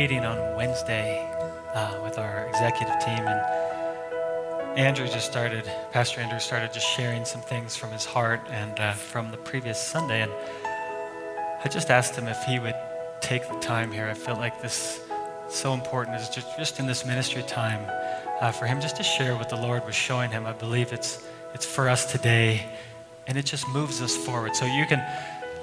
[0.00, 1.30] meeting on Wednesday
[1.74, 7.42] uh, with our executive team, and Andrew just started, Pastor Andrew started just sharing some
[7.42, 10.22] things from his heart and uh, from the previous Sunday.
[10.22, 10.32] And
[11.62, 12.76] I just asked him if he would
[13.20, 14.08] take the time here.
[14.08, 15.02] I feel like this
[15.50, 17.84] so important is just, just in this ministry time
[18.40, 20.46] uh, for him just to share what the Lord was showing him.
[20.46, 21.22] I believe it's,
[21.52, 22.64] it's for us today,
[23.26, 24.56] and it just moves us forward.
[24.56, 25.04] So you can,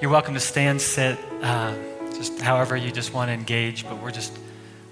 [0.00, 1.74] you're welcome to stand, sit, uh,
[2.18, 4.36] just however you just want to engage, but we're just,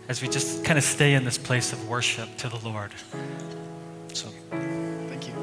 [0.09, 2.93] as we just kind of stay in this place of worship to the Lord.
[4.13, 5.35] So, thank you.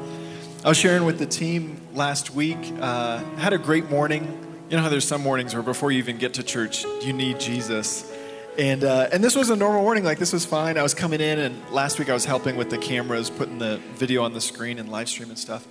[0.64, 4.24] I was sharing with the team last week, uh, had a great morning.
[4.70, 7.38] You know how there's some mornings where before you even get to church, you need
[7.38, 8.10] Jesus.
[8.56, 10.78] And, uh, and this was a normal morning, like this was fine.
[10.78, 13.78] I was coming in, and last week I was helping with the cameras, putting the
[13.96, 15.68] video on the screen and live stream and stuff.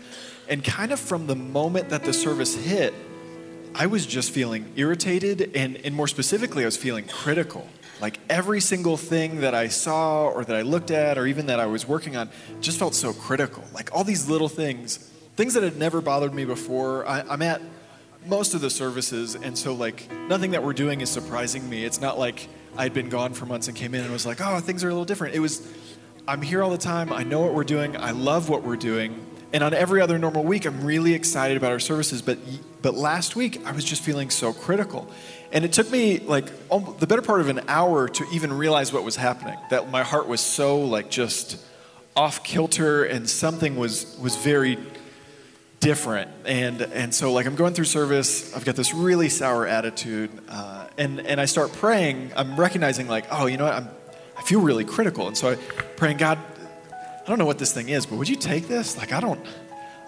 [0.48, 2.94] And kind of from the moment that the service hit,
[3.76, 7.68] I was just feeling irritated, and, and more specifically, I was feeling critical.
[8.02, 11.60] Like every single thing that I saw or that I looked at or even that
[11.60, 12.30] I was working on
[12.62, 13.64] just felt so critical.
[13.74, 14.98] Like all these little things,
[15.36, 17.08] things that had never bothered me before.
[17.08, 17.62] I, I'm at
[18.28, 21.84] most of the services, and so like nothing that we're doing is surprising me.
[21.84, 24.60] It's not like I'd been gone for months and came in and was like, oh,
[24.60, 25.36] things are a little different.
[25.36, 25.68] It was,
[26.28, 27.12] I'm here all the time.
[27.12, 27.98] I know what we're doing.
[27.98, 29.26] I love what we're doing.
[29.54, 32.24] And on every other normal week, I'm really excited about our services.
[32.24, 32.40] But,
[32.82, 35.08] but last week, I was just feeling so critical.
[35.52, 38.92] And it took me like almost, the better part of an hour to even realize
[38.92, 39.58] what was happening.
[39.70, 41.64] That my heart was so like just
[42.16, 44.80] off kilter and something was, was very
[45.80, 46.32] different.
[46.46, 50.88] And, and so, like, I'm going through service, I've got this really sour attitude, uh,
[50.98, 52.32] and, and I start praying.
[52.36, 53.74] I'm recognizing, like, oh, you know what?
[53.74, 53.90] I'm,
[54.38, 55.28] I feel really critical.
[55.28, 55.56] And so I
[55.98, 56.40] praying, God,
[57.24, 58.98] I don't know what this thing is, but would you take this?
[58.98, 59.40] Like, I don't,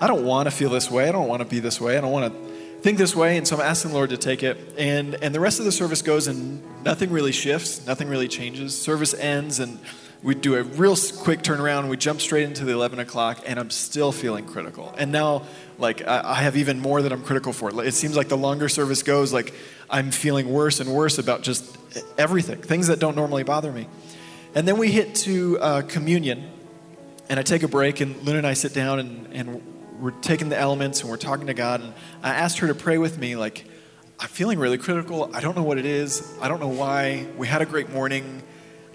[0.02, 1.08] I don't want to feel this way.
[1.08, 1.98] I don't want to be this way.
[1.98, 3.38] I don't want to think this way.
[3.38, 4.58] And so I'm asking the Lord to take it.
[4.78, 8.80] And, and the rest of the service goes, and nothing really shifts, nothing really changes.
[8.80, 9.80] Service ends, and
[10.24, 11.88] we do a real quick turnaround.
[11.88, 14.94] We jump straight into the 11 o'clock, and I'm still feeling critical.
[14.98, 15.44] And now,
[15.78, 17.84] like, I, I have even more that I'm critical for.
[17.86, 19.54] It seems like the longer service goes, like,
[19.90, 21.78] I'm feeling worse and worse about just
[22.18, 23.88] everything, things that don't normally bother me.
[24.54, 26.50] And then we hit to uh, communion,
[27.30, 30.50] and I take a break, and Luna and I sit down, and, and we're taking
[30.50, 31.81] the elements, and we're talking to God.
[31.81, 33.66] And I asked her to pray with me, like,
[34.19, 35.30] I'm feeling really critical.
[35.34, 36.38] I don't know what it is.
[36.41, 37.25] I don't know why.
[37.38, 38.44] We had a great morning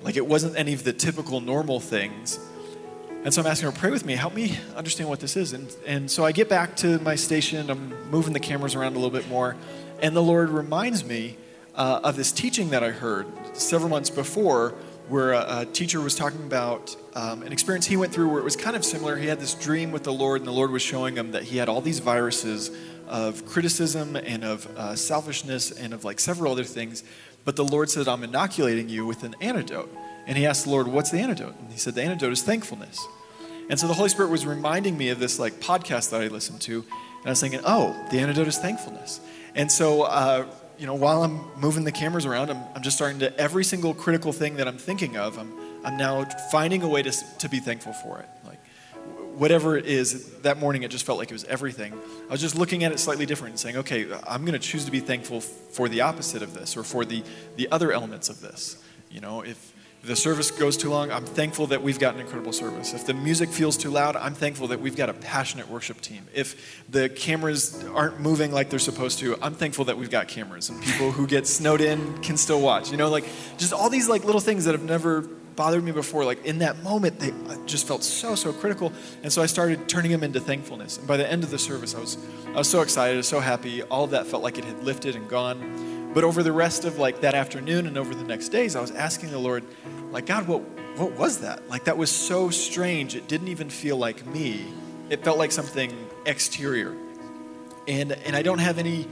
[0.02, 2.38] like it wasn't any of the typical normal things.
[3.22, 5.52] And so I'm asking her, to pray with me, help me understand what this is.
[5.52, 8.98] And, and so I get back to my station, I'm moving the cameras around a
[8.98, 9.56] little bit more,
[10.00, 11.36] and the Lord reminds me
[11.74, 14.74] uh, of this teaching that I heard several months before,
[15.10, 18.44] where a, a teacher was talking about um, an experience he went through where it
[18.44, 19.16] was kind of similar.
[19.16, 21.59] He had this dream with the Lord, and the Lord was showing him that he
[21.59, 22.71] had all these viruses
[23.06, 27.03] of criticism and of uh, selfishness and of like several other things
[27.44, 29.94] but the Lord said, I'm inoculating you with an antidote.
[30.26, 31.59] And he asked the Lord, What's the antidote?
[31.59, 33.04] And he said, The antidote is thankfulness.
[33.69, 36.60] And so the Holy Spirit was reminding me of this like podcast that I listened
[36.62, 36.81] to.
[36.81, 39.21] And I was thinking, Oh, the antidote is thankfulness.
[39.54, 40.47] And so, uh,
[40.80, 43.92] you know, while I'm moving the cameras around, I'm, I'm just starting to, every single
[43.92, 45.52] critical thing that I'm thinking of, I'm,
[45.84, 48.58] I'm now finding a way to, to be thankful for it Like,
[49.36, 51.92] whatever it is, that morning it just felt like it was everything.
[52.28, 54.86] I was just looking at it slightly different and saying, okay, I'm going to choose
[54.86, 57.22] to be thankful for the opposite of this or for the,
[57.56, 58.82] the other elements of this.
[59.10, 59.69] You know, if
[60.02, 62.94] the service goes too long, I'm thankful that we've got an incredible service.
[62.94, 66.26] If the music feels too loud, I'm thankful that we've got a passionate worship team.
[66.34, 70.70] If the cameras aren't moving like they're supposed to, I'm thankful that we've got cameras
[70.70, 72.90] and people who get snowed in can still watch.
[72.90, 73.24] You know, like
[73.58, 76.82] just all these like little things that have never bothered me before, like in that
[76.82, 77.34] moment, they
[77.66, 78.94] just felt so, so critical.
[79.22, 80.96] And so I started turning them into thankfulness.
[80.96, 83.82] And by the end of the service, I was, I was so excited, so happy.
[83.82, 85.99] All of that felt like it had lifted and gone.
[86.12, 88.91] But over the rest of like that afternoon and over the next days, I was
[88.91, 89.65] asking the Lord,
[90.10, 90.62] like, God, what,
[90.98, 91.69] what was that?
[91.69, 93.15] Like, that was so strange.
[93.15, 94.66] It didn't even feel like me.
[95.09, 95.93] It felt like something
[96.26, 96.97] exterior.
[97.86, 99.07] And, and I don't have any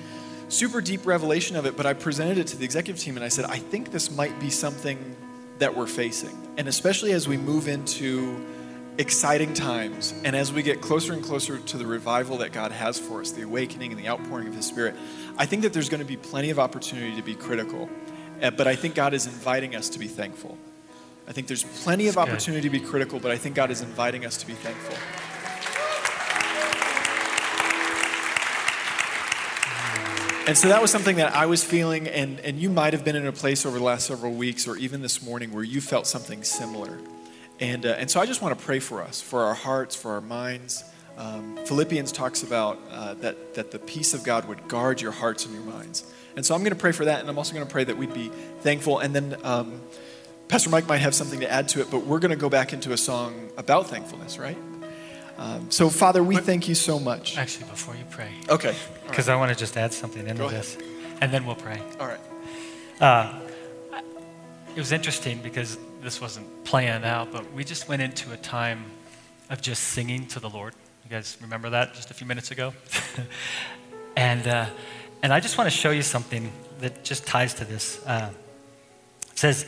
[0.48, 3.28] super deep revelation of it, but I presented it to the executive team and I
[3.28, 5.16] said, I think this might be something
[5.58, 6.36] that we're facing.
[6.56, 8.44] And especially as we move into
[8.98, 12.98] exciting times and as we get closer and closer to the revival that God has
[12.98, 14.96] for us, the awakening and the outpouring of His Spirit,
[15.40, 17.88] I think that there's going to be plenty of opportunity to be critical.
[18.40, 20.58] Eh, but I think God is inviting us to be thankful.
[21.28, 24.26] I think there's plenty of opportunity to be critical, but I think God is inviting
[24.26, 24.96] us to be thankful.
[30.48, 33.16] And so that was something that I was feeling, and, and you might have been
[33.16, 36.06] in a place over the last several weeks or even this morning where you felt
[36.06, 36.98] something similar.
[37.60, 40.12] And, uh, and so I just want to pray for us, for our hearts, for
[40.12, 40.82] our minds.
[41.18, 45.44] Um, Philippians talks about uh, that, that the peace of God would guard your hearts
[45.44, 46.04] and your minds.
[46.36, 47.96] And so I'm going to pray for that, and I'm also going to pray that
[47.96, 48.28] we'd be
[48.60, 49.00] thankful.
[49.00, 49.80] And then um,
[50.46, 52.72] Pastor Mike might have something to add to it, but we're going to go back
[52.72, 54.56] into a song about thankfulness, right?
[55.38, 57.36] Um, so, Father, we thank you so much.
[57.36, 58.74] Actually, before you pray, Okay.
[59.08, 60.78] because I want to just add something into this,
[61.20, 61.82] and then we'll pray.
[61.98, 62.20] All right.
[63.00, 63.40] Uh,
[64.76, 68.84] it was interesting because this wasn't planned out, but we just went into a time
[69.50, 70.74] of just singing to the Lord.
[71.08, 72.74] You guys remember that just a few minutes ago?
[74.16, 74.66] and, uh,
[75.22, 78.06] and I just want to show you something that just ties to this.
[78.06, 78.30] Uh,
[79.30, 79.64] it says,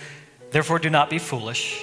[0.50, 1.82] Therefore, do not be foolish,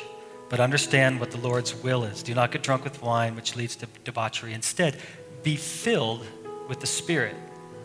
[0.49, 2.21] but understand what the Lord's will is.
[2.21, 4.53] Do not get drunk with wine, which leads to debauchery.
[4.53, 4.99] Instead,
[5.41, 6.23] be filled
[6.69, 7.35] with the Spirit,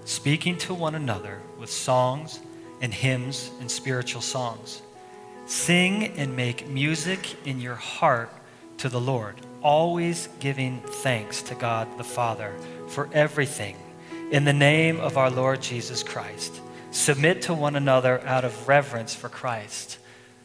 [0.04, 2.40] speaking to one another with songs
[2.82, 4.82] and hymns and spiritual songs.
[5.46, 8.30] Sing and make music in your heart
[8.76, 12.54] to the Lord, always giving thanks to God the Father
[12.88, 13.76] for everything
[14.30, 16.60] in the name of our Lord Jesus Christ.
[16.90, 19.98] Submit to one another out of reverence for Christ.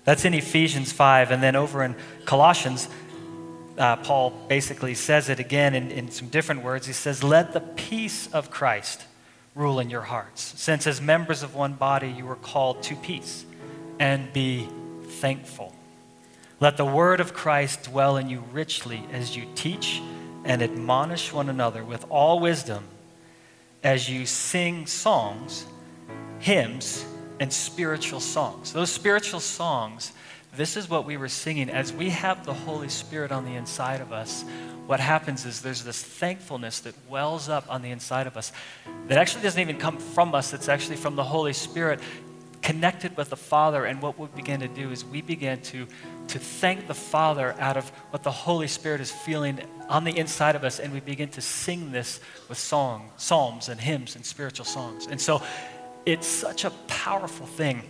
[0.03, 1.31] That's in Ephesians 5.
[1.31, 2.87] And then over in Colossians,
[3.77, 6.87] uh, Paul basically says it again in, in some different words.
[6.87, 9.05] He says, Let the peace of Christ
[9.55, 13.45] rule in your hearts, since as members of one body you were called to peace,
[13.99, 14.69] and be
[15.03, 15.73] thankful.
[16.59, 20.01] Let the word of Christ dwell in you richly as you teach
[20.43, 22.83] and admonish one another with all wisdom
[23.83, 25.67] as you sing songs,
[26.39, 27.05] hymns,
[27.39, 28.73] and spiritual songs.
[28.73, 30.13] Those spiritual songs,
[30.55, 31.69] this is what we were singing.
[31.69, 34.43] As we have the Holy Spirit on the inside of us,
[34.87, 38.51] what happens is there's this thankfulness that wells up on the inside of us
[39.07, 41.99] that actually doesn't even come from us, it's actually from the Holy Spirit
[42.61, 43.85] connected with the Father.
[43.85, 45.87] And what we begin to do is we begin to,
[46.27, 50.55] to thank the Father out of what the Holy Spirit is feeling on the inside
[50.55, 50.79] of us.
[50.79, 52.19] And we begin to sing this
[52.49, 55.07] with song, psalms and hymns and spiritual songs.
[55.07, 55.41] And so
[56.05, 57.83] it's such a powerful thing.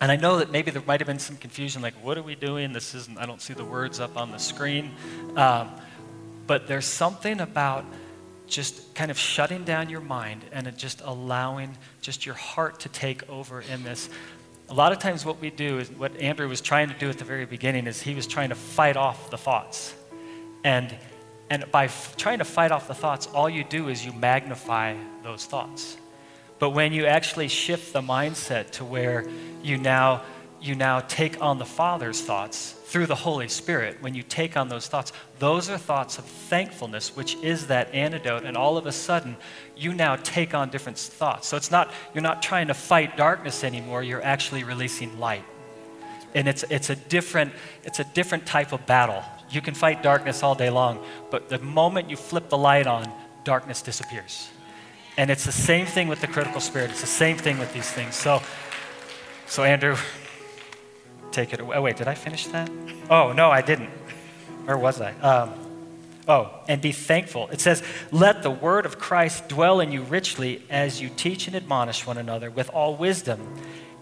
[0.00, 2.34] And I know that maybe there might have been some confusion like, what are we
[2.34, 2.72] doing?
[2.72, 4.90] This isn't, I don't see the words up on the screen.
[5.36, 5.70] Um,
[6.46, 7.84] but there's something about
[8.46, 13.28] just kind of shutting down your mind and just allowing just your heart to take
[13.30, 14.08] over in this.
[14.74, 17.16] A lot of times, what we do is what Andrew was trying to do at
[17.16, 19.94] the very beginning is he was trying to fight off the thoughts.
[20.64, 20.92] And,
[21.48, 24.96] and by f- trying to fight off the thoughts, all you do is you magnify
[25.22, 25.96] those thoughts.
[26.58, 29.28] But when you actually shift the mindset to where
[29.62, 30.22] you now
[30.64, 34.68] you now take on the Father's thoughts through the Holy Spirit, when you take on
[34.68, 38.44] those thoughts, those are thoughts of thankfulness, which is that antidote.
[38.44, 39.36] And all of a sudden,
[39.76, 41.48] you now take on different thoughts.
[41.48, 45.44] So it's not, you're not trying to fight darkness anymore, you're actually releasing light.
[46.34, 47.52] And it's, it's, a different,
[47.82, 49.22] it's a different type of battle.
[49.50, 53.12] You can fight darkness all day long, but the moment you flip the light on,
[53.44, 54.48] darkness disappears.
[55.16, 56.90] And it's the same thing with the critical spirit.
[56.90, 58.14] It's the same thing with these things.
[58.14, 58.40] So,
[59.46, 59.96] so Andrew,
[61.34, 61.76] take it away.
[61.76, 62.70] Oh, wait, did I finish that?
[63.10, 63.90] Oh, no, I didn't.
[64.64, 65.12] Where was I?
[65.20, 65.52] Um,
[66.28, 67.48] oh, and be thankful.
[67.48, 71.56] It says, Let the word of Christ dwell in you richly as you teach and
[71.56, 73.40] admonish one another with all wisdom,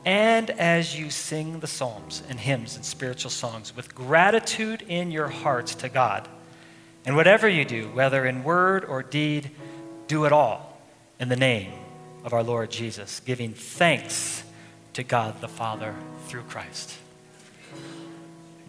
[0.04, 5.28] and as you sing the psalms and hymns and spiritual songs with gratitude in your
[5.28, 6.28] hearts to God.
[7.04, 9.50] And whatever you do, whether in word or deed,
[10.06, 10.80] do it all
[11.18, 11.72] in the name
[12.24, 14.44] of our Lord Jesus, giving thanks
[14.92, 15.94] to God the Father
[16.26, 16.98] through Christ.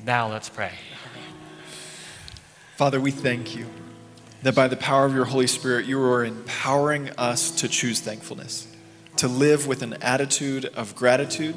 [0.05, 0.73] Now let's pray.
[2.75, 3.67] Father, we thank you
[4.41, 8.67] that by the power of your Holy Spirit, you are empowering us to choose thankfulness,
[9.15, 11.55] to live with an attitude of gratitude,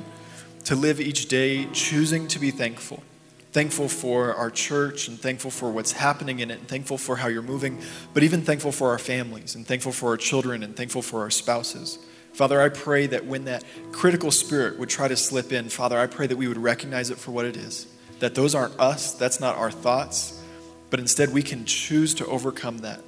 [0.64, 3.02] to live each day choosing to be thankful.
[3.50, 7.26] Thankful for our church and thankful for what's happening in it, and thankful for how
[7.26, 7.80] you're moving,
[8.14, 11.30] but even thankful for our families and thankful for our children and thankful for our
[11.30, 11.98] spouses.
[12.32, 16.06] Father, I pray that when that critical spirit would try to slip in, Father, I
[16.06, 17.88] pray that we would recognize it for what it is.
[18.20, 20.42] That those aren't us, that's not our thoughts,
[20.90, 23.00] but instead we can choose to overcome that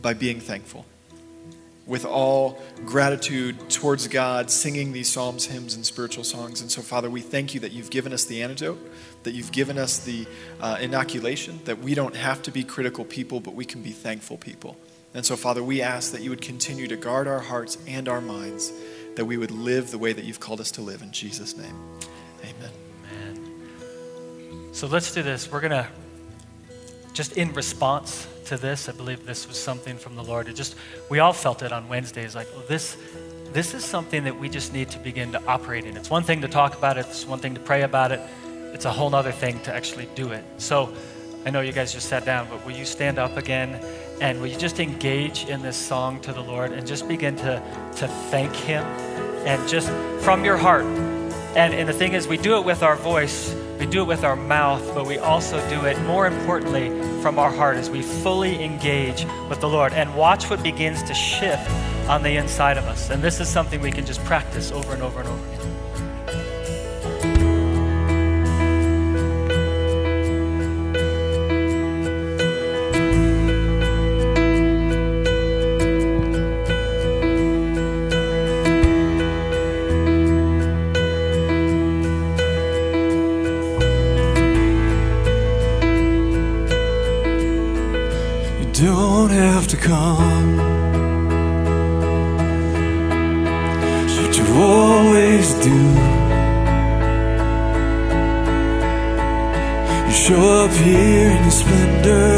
[0.00, 0.86] by being thankful.
[1.86, 6.62] With all gratitude towards God, singing these psalms, hymns, and spiritual songs.
[6.62, 8.78] And so, Father, we thank you that you've given us the antidote,
[9.24, 10.26] that you've given us the
[10.60, 14.38] uh, inoculation, that we don't have to be critical people, but we can be thankful
[14.38, 14.78] people.
[15.12, 18.20] And so, Father, we ask that you would continue to guard our hearts and our
[18.20, 18.72] minds,
[19.16, 21.02] that we would live the way that you've called us to live.
[21.02, 21.93] In Jesus' name.
[24.74, 25.52] So let's do this.
[25.52, 25.86] We're going to,
[27.12, 30.48] just in response to this, I believe this was something from the Lord.
[30.48, 30.74] It just,
[31.08, 32.96] we all felt it on Wednesdays like, well, this,
[33.52, 35.96] this is something that we just need to begin to operate in.
[35.96, 38.20] It's one thing to talk about it, it's one thing to pray about it,
[38.72, 40.44] it's a whole other thing to actually do it.
[40.56, 40.92] So
[41.46, 43.80] I know you guys just sat down, but will you stand up again?
[44.20, 47.62] And will you just engage in this song to the Lord and just begin to,
[47.94, 48.82] to thank Him?
[49.46, 49.88] And just
[50.24, 51.13] from your heart,
[51.56, 54.24] And, and the thing is, we do it with our voice, we do it with
[54.24, 56.90] our mouth, but we also do it, more importantly,
[57.22, 61.14] from our heart as we fully engage with the Lord and watch what begins to
[61.14, 61.70] shift
[62.08, 63.10] on the inside of us.
[63.10, 65.63] And this is something we can just practice over and over and over again.
[89.84, 90.56] Come.
[94.18, 95.80] What you always do.
[100.06, 102.36] You show up here in your splendor.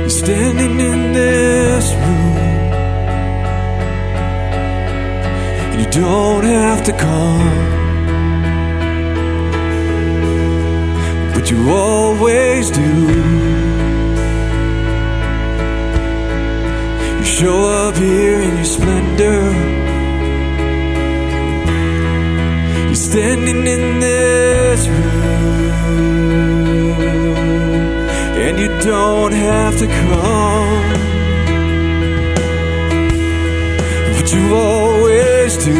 [0.00, 2.36] You're standing in this room.
[5.70, 7.72] And you don't have to come.
[11.34, 13.21] but you always do.
[23.52, 25.72] Standing in this room,
[28.44, 30.92] and you don't have to come,
[34.16, 35.72] but you always do.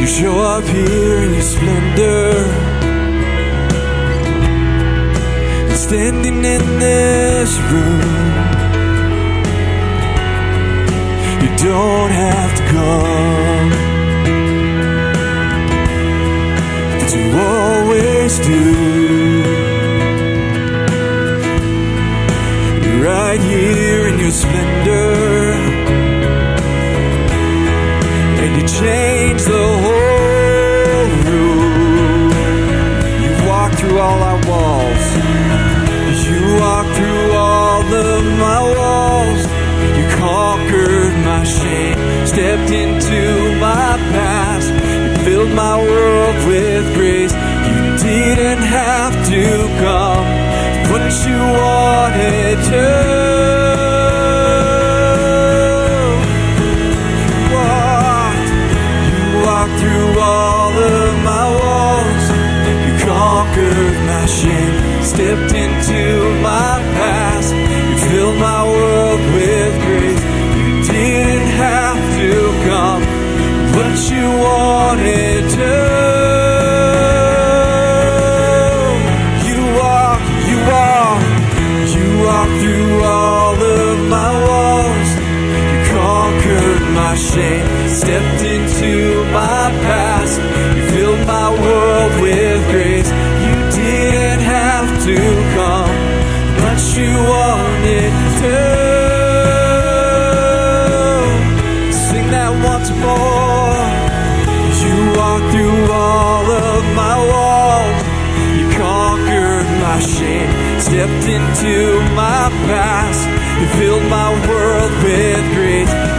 [0.00, 2.32] You show up here in your splendor.
[5.76, 8.23] Standing in this room.
[11.64, 13.70] Don't have to come,
[16.98, 18.64] but you always do.
[23.02, 25.12] Right here in your splendor
[28.42, 32.30] and you change the whole room.
[33.24, 35.06] You walk through all our walls.
[36.28, 39.43] You walk through all of my walls.
[42.82, 43.22] Into
[43.60, 44.68] my past.
[44.70, 47.34] You filled my world with grace.
[47.70, 49.44] You didn't have to
[49.84, 50.26] come,
[50.90, 53.34] but you wanted to
[59.80, 62.26] through all of my walls.
[62.84, 66.00] You conquered my shame, stepped into
[66.42, 67.50] my past.
[67.54, 69.63] You filled my world with
[87.34, 90.38] stepped into my past.
[90.76, 93.10] You filled my world with grace.
[93.44, 95.16] You didn't have to
[95.56, 95.96] come,
[96.62, 98.56] but you wanted to.
[102.06, 103.82] Sing that once more.
[104.84, 108.00] You walked through all of my walls.
[108.58, 113.26] You conquered my shame, stepped into my past.
[113.58, 116.13] You filled my world with grace.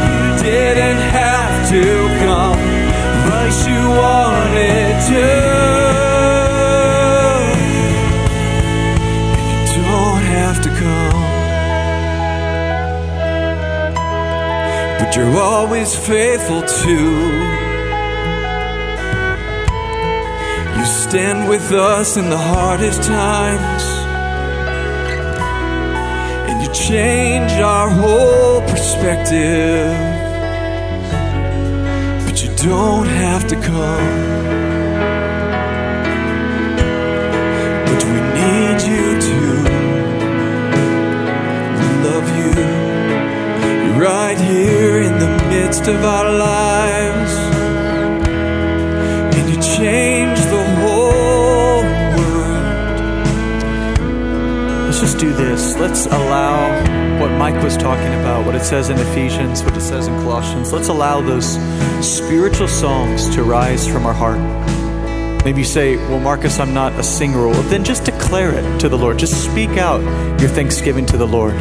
[0.45, 1.83] Didn't have to
[2.23, 2.59] come,
[3.27, 5.25] but you wanted to.
[9.73, 11.23] You don't have to come.
[14.99, 17.15] But you're always faithful too.
[20.77, 23.83] You stand with us in the hardest times.
[26.47, 30.33] And you change our whole perspective.
[32.65, 34.07] Don't have to come.
[37.86, 39.39] But we need you to.
[41.77, 42.51] We love you.
[43.86, 47.34] You're right here in the midst of our lives.
[49.38, 51.84] And you change the whole
[52.17, 52.65] world.
[54.88, 55.77] Let's just do this.
[55.77, 60.05] Let's allow what Mike was talking about, what it says in Ephesians, what it says
[60.05, 60.72] in Colossians.
[60.72, 61.58] Let's allow those
[62.05, 64.38] spiritual songs to rise from our heart.
[65.44, 67.48] Maybe you say, Well, Marcus, I'm not a singer.
[67.48, 69.17] Well, then just declare it to the Lord.
[69.17, 70.01] Just speak out
[70.39, 71.55] your thanksgiving to the Lord.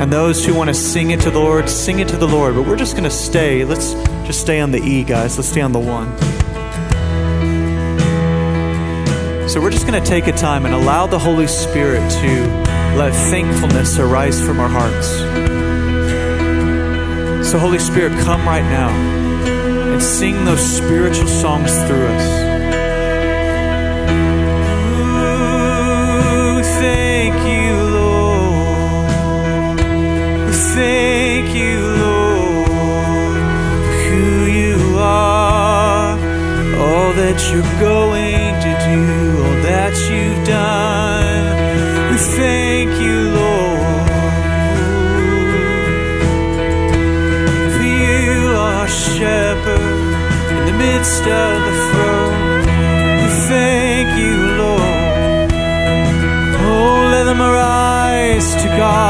[0.00, 2.56] And those who want to sing it to the Lord, sing it to the Lord.
[2.56, 3.64] But we're just going to stay.
[3.64, 3.92] Let's
[4.26, 5.36] just stay on the E, guys.
[5.36, 6.08] Let's stay on the one.
[9.48, 13.12] So we're just going to take a time and allow the Holy Spirit to let
[13.30, 15.08] thankfulness arise from our hearts.
[17.50, 22.50] So, Holy Spirit, come right now and sing those spiritual songs through us.
[26.80, 29.10] Thank you, Lord.
[30.74, 32.66] Thank you, Lord,
[33.82, 36.12] for who you are,
[36.78, 38.29] all that you're going
[58.80, 59.09] God.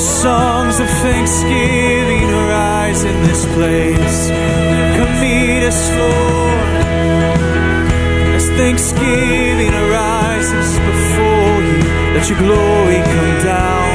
[0.00, 4.30] The songs of thanksgiving arise in this place.
[4.96, 6.74] Come meet us, Lord,
[8.36, 11.78] as thanksgiving arises before you.
[12.14, 13.90] Let your glory come down.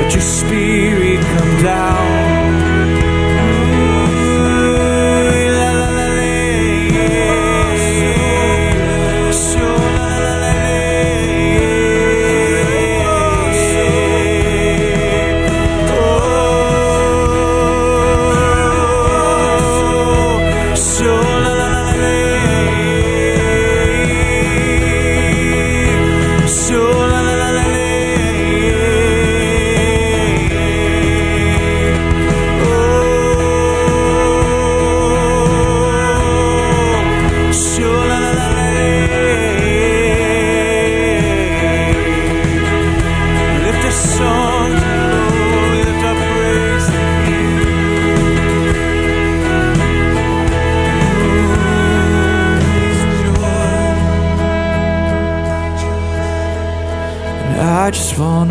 [0.00, 2.05] Let your spirit come down.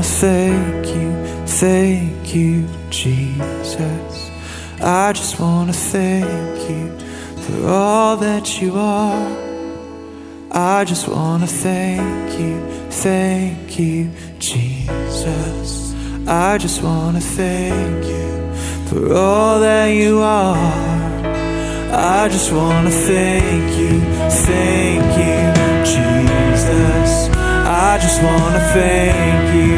[0.05, 1.11] Thank you,
[1.45, 4.31] thank you, Jesus.
[4.81, 6.97] I just wanna thank you
[7.43, 9.31] for all that you are.
[10.51, 15.93] I just wanna thank you, thank you, Jesus.
[16.27, 18.53] I just wanna thank you
[18.87, 20.55] for all that you are.
[21.91, 25.35] I just wanna thank you, thank you,
[25.83, 27.34] Jesus.
[27.67, 29.75] I just wanna thank you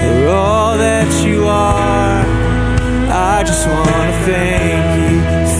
[0.00, 2.24] for all that you are.
[3.10, 5.14] I just wanna thank you,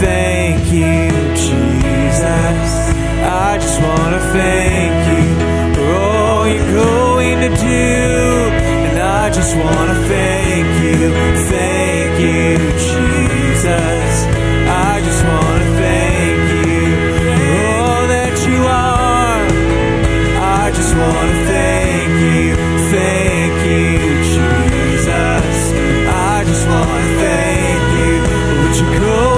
[0.04, 1.08] thank you,
[1.46, 2.68] Jesus.
[3.22, 7.88] I just wanna thank you for all you're going to do.
[8.88, 11.10] And I just wanna thank you,
[11.48, 11.77] thank
[28.74, 29.37] for what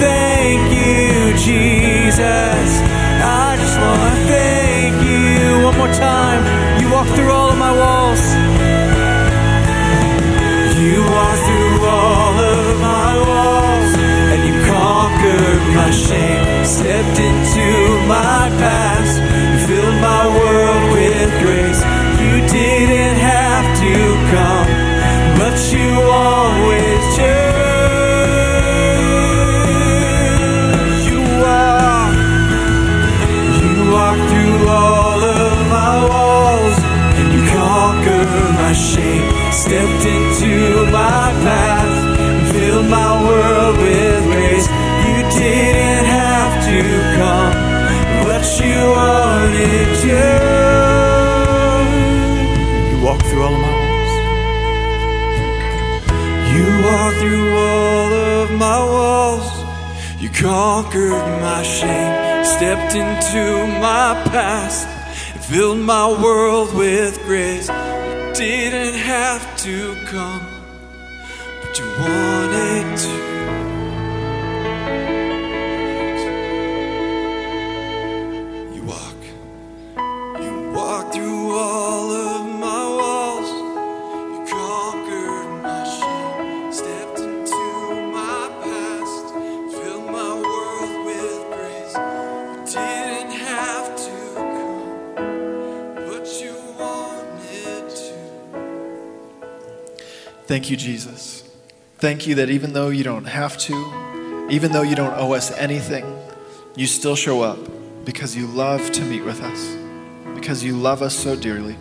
[0.00, 2.68] thank you, Jesus.
[3.20, 6.42] I just want to thank you one more time.
[6.80, 8.22] You walked through all of my walls.
[10.78, 13.90] You walked through all of my walls,
[14.32, 16.64] and you conquered my shame.
[16.64, 17.68] Stepped into
[18.06, 21.82] my past, you filled my world with grace.
[22.22, 23.94] You didn't have to
[24.32, 24.68] come,
[25.40, 26.37] but you.
[39.78, 44.66] stepped into my path filled my world with grace.
[45.06, 46.78] You didn't have to
[47.18, 47.54] come,
[48.24, 50.20] but you wanted to.
[52.90, 54.12] You walked through all of my walls.
[56.52, 58.12] You walked through all
[58.42, 59.48] of my walls.
[60.20, 64.88] You conquered my shame, stepped into my past,
[65.34, 67.70] and filled my world with grace.
[68.38, 70.46] Didn't have to come,
[71.60, 73.37] but you wanted to.
[100.58, 101.48] Thank you, Jesus.
[101.98, 105.52] Thank you that even though you don't have to, even though you don't owe us
[105.52, 106.04] anything,
[106.74, 107.60] you still show up
[108.04, 109.76] because you love to meet with us,
[110.34, 111.76] because you love us so dearly.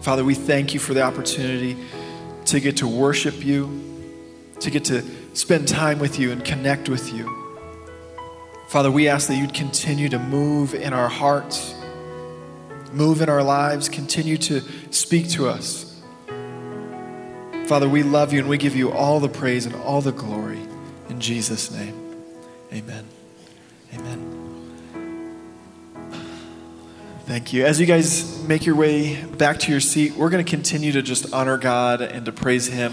[0.00, 1.76] Father, we thank you for the opportunity
[2.46, 3.68] to get to worship you,
[4.60, 5.02] to get to
[5.34, 7.28] spend time with you and connect with you.
[8.70, 11.74] Father, we ask that you'd continue to move in our hearts,
[12.94, 15.89] move in our lives, continue to speak to us.
[17.70, 20.58] Father, we love you and we give you all the praise and all the glory.
[21.08, 21.94] In Jesus' name,
[22.72, 23.06] amen.
[23.94, 25.30] Amen.
[27.26, 27.64] Thank you.
[27.64, 31.00] As you guys make your way back to your seat, we're going to continue to
[31.00, 32.92] just honor God and to praise Him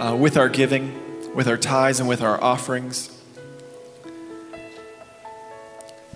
[0.00, 3.16] uh, with our giving, with our tithes, and with our offerings.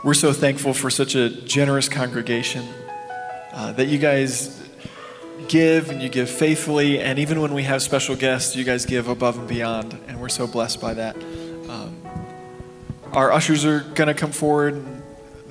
[0.02, 2.66] We're so thankful for such a generous congregation
[3.52, 4.60] uh, that you guys
[5.48, 7.00] give and you give faithfully.
[7.00, 9.98] And even when we have special guests, you guys give above and beyond.
[10.09, 11.16] And we're so blessed by that.
[11.16, 12.00] Um,
[13.12, 14.74] our ushers are going to come forward.
[14.74, 15.02] And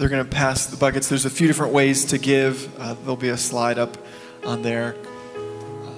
[0.01, 1.09] they're going to pass the buckets.
[1.09, 2.75] There's a few different ways to give.
[2.79, 3.99] Uh, there'll be a slide up
[4.43, 4.95] on there.
[5.35, 5.91] Uh,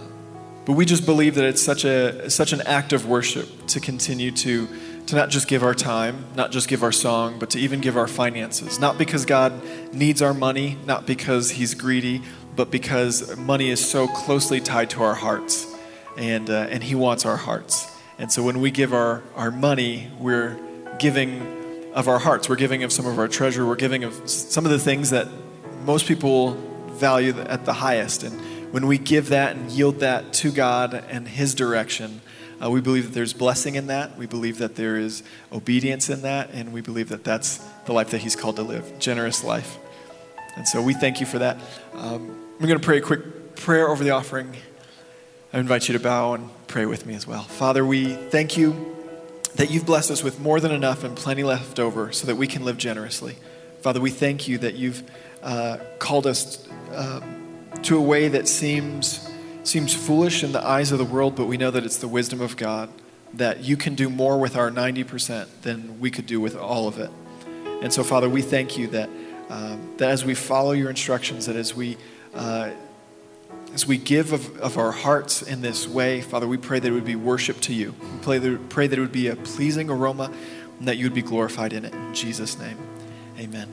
[0.65, 4.32] but we just believe that it's such a such an act of worship to continue
[4.32, 4.67] to
[5.08, 7.95] to not just give our time, not just give our song, but to even give
[7.95, 8.77] our finances.
[8.77, 9.53] Not because God
[9.93, 12.23] needs our money, not because He's greedy,
[12.55, 15.67] but because money is so closely tied to our hearts,
[16.17, 17.89] and uh, and He wants our hearts.
[18.17, 20.59] And so when we give our our money, we're
[20.99, 22.49] giving of our hearts.
[22.49, 23.65] We're giving of some of our treasure.
[23.65, 25.27] We're giving of some of the things that
[25.85, 26.53] most people
[26.91, 28.23] value at the highest.
[28.23, 28.39] And
[28.73, 32.21] when we give that and yield that to God and His direction,
[32.63, 34.17] uh, we believe that there's blessing in that.
[34.17, 36.49] We believe that there is obedience in that.
[36.51, 39.77] And we believe that that's the life that He's called to live generous life.
[40.55, 41.57] And so we thank you for that.
[41.93, 44.55] Um, I'm going to pray a quick prayer over the offering.
[45.51, 47.43] I invite you to bow and pray with me as well.
[47.43, 48.95] Father, we thank you
[49.55, 52.47] that you've blessed us with more than enough and plenty left over so that we
[52.47, 53.37] can live generously.
[53.81, 55.03] Father, we thank you that you've
[55.43, 57.21] uh, called us uh,
[57.83, 59.29] to a way that seems,
[59.63, 62.41] seems foolish in the eyes of the world, but we know that it's the wisdom
[62.41, 62.89] of God,
[63.33, 66.97] that you can do more with our 90% than we could do with all of
[66.97, 67.11] it.
[67.81, 69.09] And so, Father, we thank you that,
[69.53, 71.95] um, that as we follow your instructions, that as we
[72.33, 72.71] uh,
[73.75, 76.91] as we give of, of our hearts in this way, Father, we pray that it
[76.91, 77.93] would be worship to you.
[78.01, 80.31] We pray that, pray that it would be a pleasing aroma
[80.79, 81.93] and that you would be glorified in it.
[81.93, 82.77] In Jesus' name,
[83.37, 83.67] amen.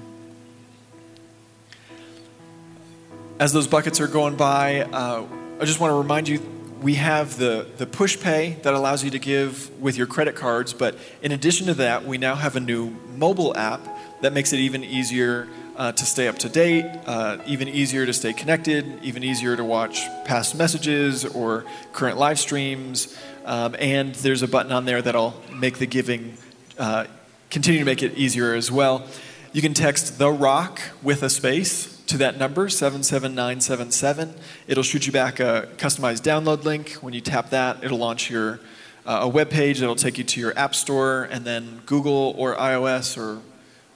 [3.39, 5.27] As those buckets are going by, uh,
[5.61, 6.41] I just want to remind you
[6.83, 10.99] we have the, the Pushpay that allows you to give with your credit cards, but
[11.23, 13.81] in addition to that, we now have a new mobile app
[14.21, 15.49] that makes it even easier
[15.81, 19.65] uh, to stay up to date, uh, even easier to stay connected, even easier to
[19.65, 21.65] watch past messages or
[21.95, 23.17] current live streams.
[23.47, 26.37] Um, and there's a button on there that'll make the giving
[26.79, 27.07] uh,
[27.49, 29.07] continue to make it easier as well.
[29.55, 34.35] You can text the rock with a space to that number 77977.
[34.69, 36.91] It'll shoot you back a customized download link.
[37.01, 38.61] When you tap that, it'll launch your
[39.07, 42.55] uh, a web page that'll take you to your app store and then Google or
[42.57, 43.41] iOS or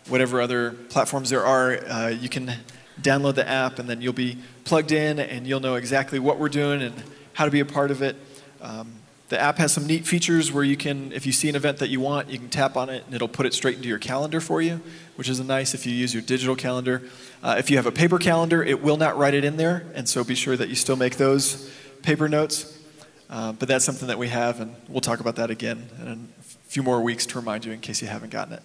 [0.09, 2.53] whatever other platforms there are, uh, you can
[3.01, 6.49] download the app and then you'll be plugged in and you'll know exactly what we're
[6.49, 6.95] doing and
[7.33, 8.17] how to be a part of it.
[8.61, 8.93] Um,
[9.31, 11.89] the app has some neat features where you can, if you see an event that
[11.89, 14.41] you want, you can tap on it and it'll put it straight into your calendar
[14.41, 14.81] for you,
[15.17, 17.03] which is nice if you use your digital calendar.
[17.43, 20.09] Uh, if you have a paper calendar, it will not write it in there, and
[20.09, 21.71] so be sure that you still make those
[22.03, 22.79] paper notes.
[23.31, 26.43] Uh, but that's something that we have, and we'll talk about that again in a
[26.69, 28.63] few more weeks to remind you in case you haven't gotten it.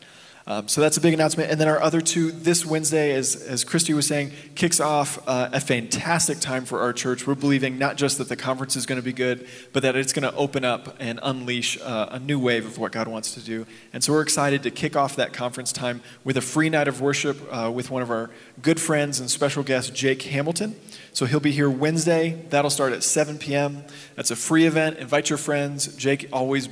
[0.49, 1.51] Um, so that's a big announcement.
[1.51, 5.49] And then our other two this Wednesday, as, as Christy was saying, kicks off uh,
[5.53, 7.27] a fantastic time for our church.
[7.27, 10.11] We're believing not just that the conference is going to be good, but that it's
[10.11, 13.41] going to open up and unleash uh, a new wave of what God wants to
[13.41, 13.67] do.
[13.93, 16.99] And so we're excited to kick off that conference time with a free night of
[16.99, 20.75] worship uh, with one of our good friends and special guest, Jake Hamilton.
[21.13, 22.43] So he'll be here Wednesday.
[22.49, 23.83] That'll start at 7 p.m.
[24.15, 24.97] That's a free event.
[24.97, 25.95] Invite your friends.
[25.95, 26.67] Jake always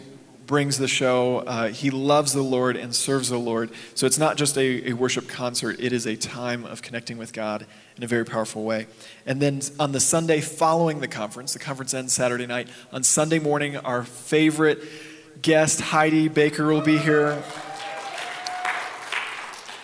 [0.48, 1.40] brings the show.
[1.40, 3.70] Uh, he loves the Lord and serves the Lord.
[3.94, 7.34] So it's not just a, a, worship concert, it is a time of connecting with
[7.34, 7.66] God
[7.98, 8.88] in a very powerful way.
[9.26, 12.70] And then on the Sunday following the conference, the conference ends Saturday night.
[12.92, 14.80] On Sunday morning, our favorite
[15.42, 17.44] guest, Heidi Baker, will be here.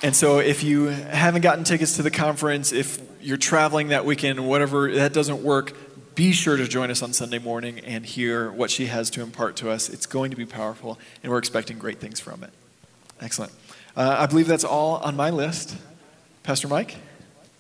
[0.02, 4.46] And so, if you haven't gotten tickets to the conference, if you're traveling that weekend,
[4.46, 5.74] whatever, that doesn't work,
[6.16, 9.56] be sure to join us on Sunday morning and hear what she has to impart
[9.58, 9.90] to us.
[9.90, 12.52] It's going to be powerful, and we're expecting great things from it.
[13.22, 13.52] Excellent.
[13.96, 15.78] Uh, I believe that's all on my list.
[16.44, 16.96] Pastor Mike?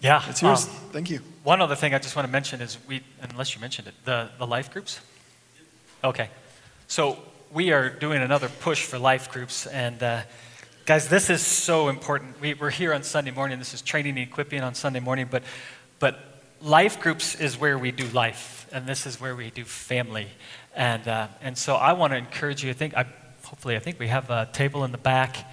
[0.02, 0.24] Yeah.
[0.28, 0.68] It's yours.
[0.68, 1.22] Um, Thank you.
[1.44, 4.30] One other thing I just want to mention is we, unless you mentioned it, the,
[4.38, 5.00] the life groups.
[6.04, 6.30] Okay.
[6.88, 7.18] So
[7.52, 10.22] we are doing another push for life groups, and uh,
[10.86, 12.40] guys, this is so important.
[12.42, 13.60] We, we're here on Sunday morning.
[13.60, 15.44] This is training and equipping on Sunday morning, but,
[16.00, 16.33] but
[16.64, 20.28] life groups is where we do life, and this is where we do family.
[20.76, 22.70] And, uh, and so I want to encourage you.
[22.70, 23.06] I think, I,
[23.44, 25.46] hopefully, I think we have a table in the back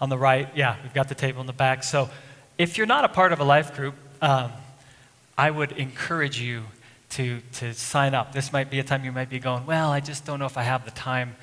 [0.00, 0.48] on the right.
[0.54, 1.84] Yeah, we've got the table in the back.
[1.84, 2.10] So
[2.58, 4.50] if you're not a part of a life group, um,
[5.38, 6.64] I would encourage you
[7.10, 8.32] to, to sign up.
[8.32, 10.58] This might be a time you might be going, well, I just don't know if
[10.58, 11.36] I have the time.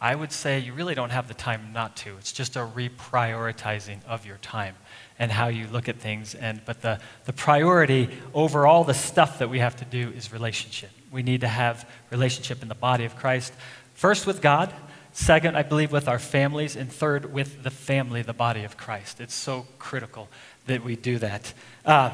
[0.00, 2.16] I would say you really don't have the time not to.
[2.18, 4.74] It's just a reprioritizing of your time
[5.18, 6.34] and how you look at things.
[6.34, 10.32] And, but the, the priority over all the stuff that we have to do is
[10.32, 10.90] relationship.
[11.10, 13.52] We need to have relationship in the body of Christ.
[13.94, 14.72] First with God,
[15.12, 19.20] second, I believe, with our families, and third, with the family, the body of Christ.
[19.20, 20.28] It's so critical
[20.66, 21.52] that we do that.
[21.84, 22.10] Uh,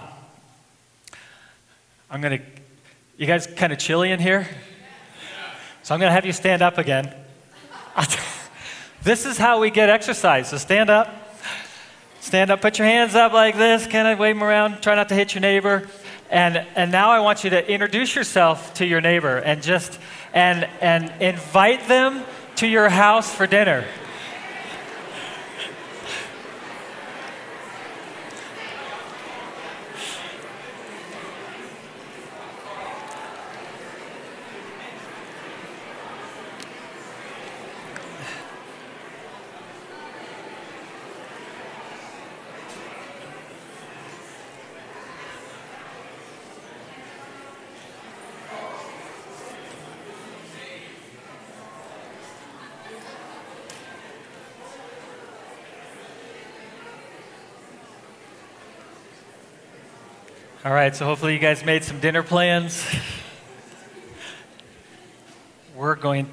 [2.09, 2.45] I'm going to,
[3.17, 4.47] you guys kind of chilly in here?
[5.83, 7.13] So I'm going to have you stand up again.
[9.03, 10.51] this is how we get exercise.
[10.51, 11.22] So stand up.
[12.23, 15.09] Stand up, put your hands up like this, kind of wave them around, try not
[15.09, 15.89] to hit your neighbor.
[16.31, 19.99] And, and now I want you to introduce yourself to your neighbor and just
[20.33, 22.23] and, and invite them
[22.57, 23.85] to your house for dinner.
[60.65, 62.87] All right, so hopefully you guys made some dinner plans.
[65.75, 66.31] We're going.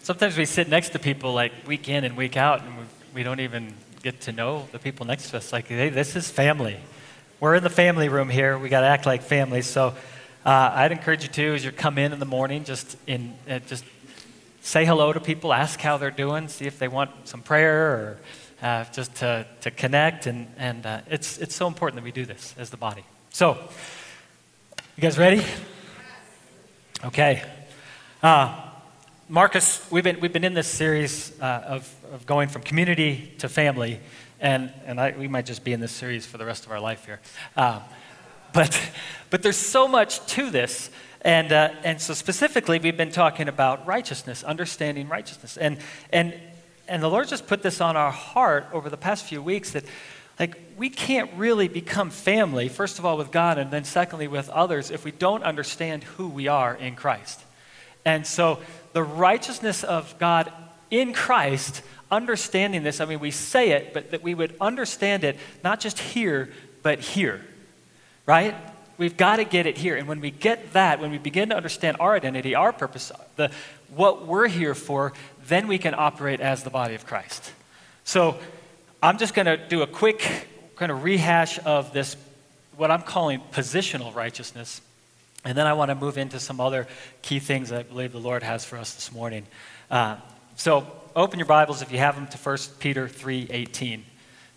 [0.00, 2.72] Sometimes we sit next to people like week in and week out, and
[3.14, 5.52] we, don't even get to know the people next to us.
[5.52, 6.78] Like, hey, this is family.
[7.38, 8.56] We're in the family room here.
[8.56, 9.60] We got to act like family.
[9.60, 9.88] So
[10.46, 13.58] uh, I'd encourage you to, as you come in in the morning, just in uh,
[13.58, 13.84] just
[14.62, 18.18] say hello to people, ask how they're doing, see if they want some prayer or
[18.64, 20.26] uh, just to, to connect.
[20.26, 23.04] And, and uh, it's, it's so important that we do this as the body.
[23.30, 23.58] So,
[24.96, 25.44] you guys ready?
[27.04, 27.42] Okay.
[28.22, 28.60] Uh,
[29.28, 33.48] Marcus, we've been, we've been in this series uh, of, of going from community to
[33.48, 34.00] family,
[34.40, 36.80] and, and I, we might just be in this series for the rest of our
[36.80, 37.20] life here.
[37.56, 37.80] Uh,
[38.52, 38.80] but,
[39.30, 40.90] but there's so much to this.
[41.22, 45.56] And, uh, and so, specifically, we've been talking about righteousness, understanding righteousness.
[45.56, 45.78] And,
[46.12, 46.34] and
[46.88, 49.84] and the Lord just put this on our heart over the past few weeks that,
[50.38, 54.48] like, we can't really become family, first of all, with God, and then secondly, with
[54.50, 57.40] others, if we don't understand who we are in Christ.
[58.04, 58.58] And so,
[58.92, 60.52] the righteousness of God
[60.90, 65.38] in Christ, understanding this, I mean, we say it, but that we would understand it
[65.62, 66.50] not just here,
[66.82, 67.40] but here,
[68.26, 68.54] right?
[68.96, 69.96] We've got to get it here.
[69.96, 73.50] And when we get that, when we begin to understand our identity, our purpose, the,
[73.88, 75.12] what we're here for,
[75.46, 77.52] then we can operate as the body of Christ.
[78.04, 78.38] So
[79.02, 82.16] I'm just going to do a quick kind of rehash of this,
[82.76, 84.80] what I'm calling positional righteousness.
[85.44, 86.86] And then I want to move into some other
[87.22, 89.46] key things I believe the Lord has for us this morning.
[89.90, 90.16] Uh,
[90.56, 94.04] so open your Bibles if you have them to 1 Peter 3:18,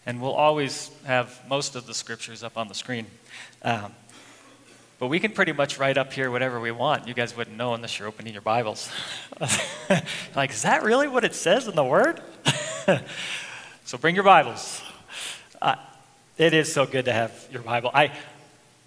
[0.06, 3.06] and we'll always have most of the scriptures up on the screen.
[3.64, 3.94] Um,
[5.00, 7.08] But we can pretty much write up here whatever we want.
[7.08, 8.90] You guys wouldn't know unless you're opening your Bibles.
[10.36, 12.20] like, is that really what it says in the Word?
[13.86, 14.82] so bring your Bibles.
[15.62, 15.76] Uh,
[16.38, 17.92] it is so good to have your Bible.
[17.94, 18.12] I,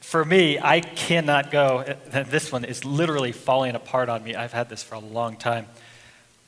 [0.00, 1.84] for me, I cannot go.
[2.10, 4.34] This one is literally falling apart on me.
[4.34, 5.66] I've had this for a long time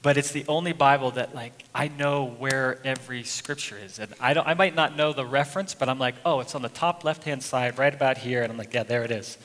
[0.02, 4.34] but it's the only Bible that like I know where every scripture is, and I
[4.34, 4.46] don't.
[4.46, 7.42] I might not know the reference, but I'm like, oh, it's on the top left-hand
[7.42, 9.38] side, right about here, and I'm like, yeah, there it is.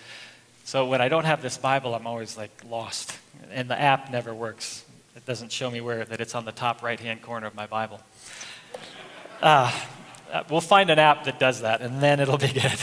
[0.65, 3.15] So when I don't have this Bible, I'm always like lost,
[3.51, 4.83] and the app never works.
[5.15, 8.01] It doesn't show me where that it's on the top right-hand corner of my Bible.
[9.41, 9.71] Uh,
[10.31, 12.79] uh we'll find an app that does that, and then it'll be good.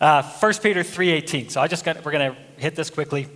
[0.00, 1.50] Uh, 1 Peter 3:18.
[1.50, 3.26] So I just got, we're going to hit this quickly.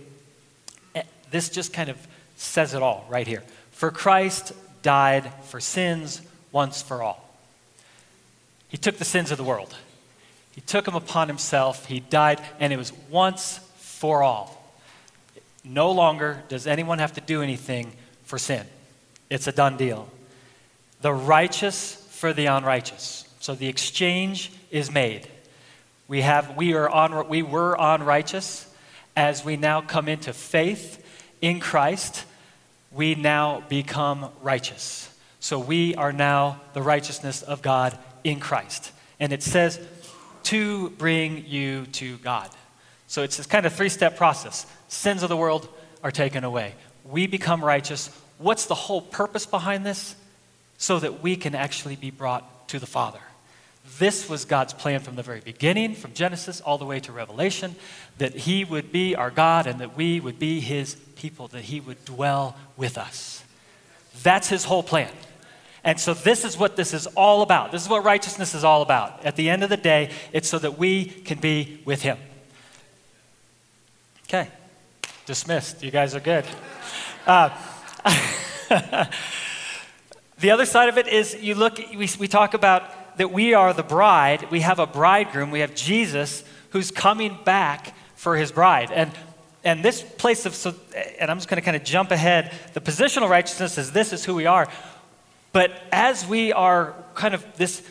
[0.93, 1.97] Eh, this just kind of
[2.39, 3.43] says it all right here.
[3.71, 6.21] For Christ died for sins
[6.51, 7.29] once for all.
[8.69, 9.75] He took the sins of the world.
[10.55, 11.85] He took them upon himself.
[11.85, 14.73] He died, and it was once for all.
[15.63, 17.91] No longer does anyone have to do anything
[18.23, 18.65] for sin.
[19.29, 20.09] It's a done deal.
[21.01, 23.27] The righteous for the unrighteous.
[23.41, 25.27] So the exchange is made.
[26.07, 28.65] We, have, we, are on, we were unrighteous
[29.15, 31.05] as we now come into faith
[31.41, 32.25] in Christ
[32.91, 35.09] we now become righteous.
[35.39, 38.91] So we are now the righteousness of God in Christ.
[39.19, 39.79] And it says
[40.43, 42.49] to bring you to God.
[43.07, 44.65] So it's this kind of three step process.
[44.87, 45.67] Sins of the world
[46.03, 46.75] are taken away.
[47.05, 48.09] We become righteous.
[48.37, 50.15] What's the whole purpose behind this?
[50.77, 53.19] So that we can actually be brought to the Father.
[53.97, 57.75] This was God's plan from the very beginning, from Genesis all the way to Revelation,
[58.17, 61.79] that He would be our God and that we would be His people, that He
[61.79, 63.43] would dwell with us.
[64.21, 65.11] That's His whole plan.
[65.83, 67.71] And so, this is what this is all about.
[67.71, 69.25] This is what righteousness is all about.
[69.25, 72.17] At the end of the day, it's so that we can be with Him.
[74.27, 74.49] Okay,
[75.25, 75.81] dismissed.
[75.81, 76.45] You guys are good.
[77.25, 77.49] Uh,
[80.39, 83.73] the other side of it is you look, we, we talk about that we are
[83.73, 84.49] the bride.
[84.49, 85.51] We have a bridegroom.
[85.51, 88.91] We have Jesus who's coming back for his bride.
[88.91, 89.11] And
[89.61, 90.73] and this place of so,
[91.19, 92.53] and I'm just going to kind of jump ahead.
[92.73, 94.69] The positional righteousness is this is who we are.
[95.51, 97.83] But as we are kind of this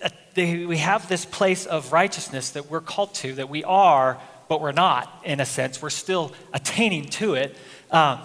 [0.00, 4.60] uh, we have this place of righteousness that we're called to, that we are, but
[4.60, 5.82] we're not, in a sense.
[5.82, 7.56] We're still attaining to it.
[7.90, 8.20] Um,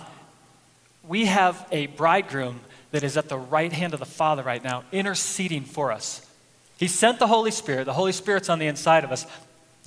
[1.08, 2.60] we have a bridegroom
[2.92, 6.26] that is at the right hand of the Father right now, interceding for us.
[6.78, 7.86] He sent the Holy Spirit.
[7.86, 9.26] The Holy Spirit's on the inside of us.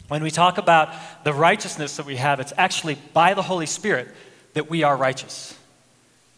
[0.09, 4.09] When we talk about the righteousness that we have, it's actually by the Holy Spirit
[4.55, 5.57] that we are righteous.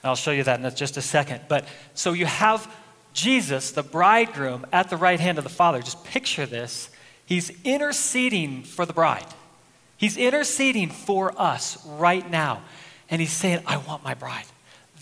[0.03, 1.43] And I'll show you that in just a second.
[1.49, 2.73] But so you have
[3.15, 5.81] Jesus, the bridegroom, at the right hand of the Father.
[5.81, 6.91] Just picture this.
[7.27, 9.27] He's interceding for the bride.
[9.97, 12.63] He's interceding for us right now.
[13.09, 14.45] And he's saying, I want my bride.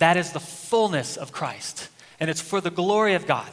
[0.03, 1.89] That is the fullness of Christ.
[2.19, 3.49] And it's for the glory of God.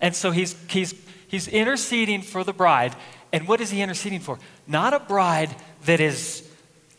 [0.00, 0.94] And so he's, he's,
[1.28, 2.96] he's interceding for the bride.
[3.30, 4.38] And what is he interceding for?
[4.66, 6.48] Not a bride that is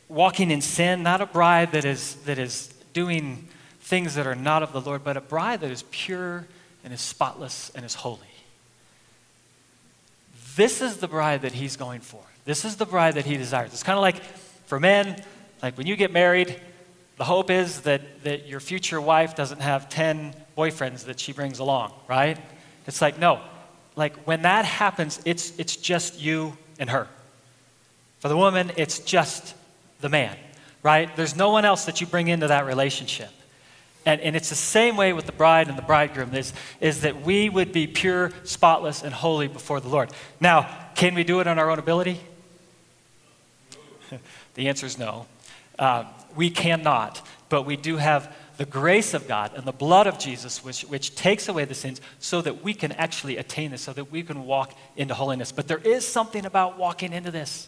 [0.10, 3.48] walking in sin, not a bride that is, that is doing
[3.80, 6.46] things that are not of the Lord, but a bride that is pure
[6.84, 8.20] and is spotless and is holy.
[10.56, 12.22] This is the bride that he's going for.
[12.46, 13.74] This is the bride that he desires.
[13.74, 14.22] It's kind of like
[14.68, 15.20] for men,
[15.64, 16.62] like when you get married,
[17.18, 21.60] the hope is that, that your future wife doesn't have 10 boyfriends that she brings
[21.60, 22.38] along, right?
[22.88, 23.42] It's like, no.
[23.96, 27.08] Like when that happens, it's, it's just you and her.
[28.20, 29.54] For the woman, it's just
[30.02, 30.36] the man,
[30.82, 31.14] right?
[31.16, 33.30] There's no one else that you bring into that relationship.
[34.06, 37.22] And, and it's the same way with the bride and the bridegroom is, is that
[37.22, 40.10] we would be pure, spotless, and holy before the Lord.
[40.42, 42.20] Now, can we do it on our own ability?
[44.56, 45.26] the answer is no.
[45.80, 46.06] Uh,
[46.36, 50.64] we cannot, but we do have the grace of God and the blood of Jesus,
[50.64, 54.12] which, which takes away the sins, so that we can actually attain this, so that
[54.12, 55.52] we can walk into holiness.
[55.52, 57.68] But there is something about walking into this.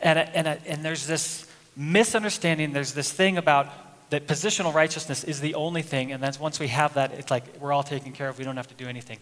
[0.00, 3.68] And, and, and there's this misunderstanding, there's this thing about
[4.10, 7.44] that positional righteousness is the only thing, and that's once we have that, it's like
[7.60, 9.18] we're all taken care of, we don't have to do anything.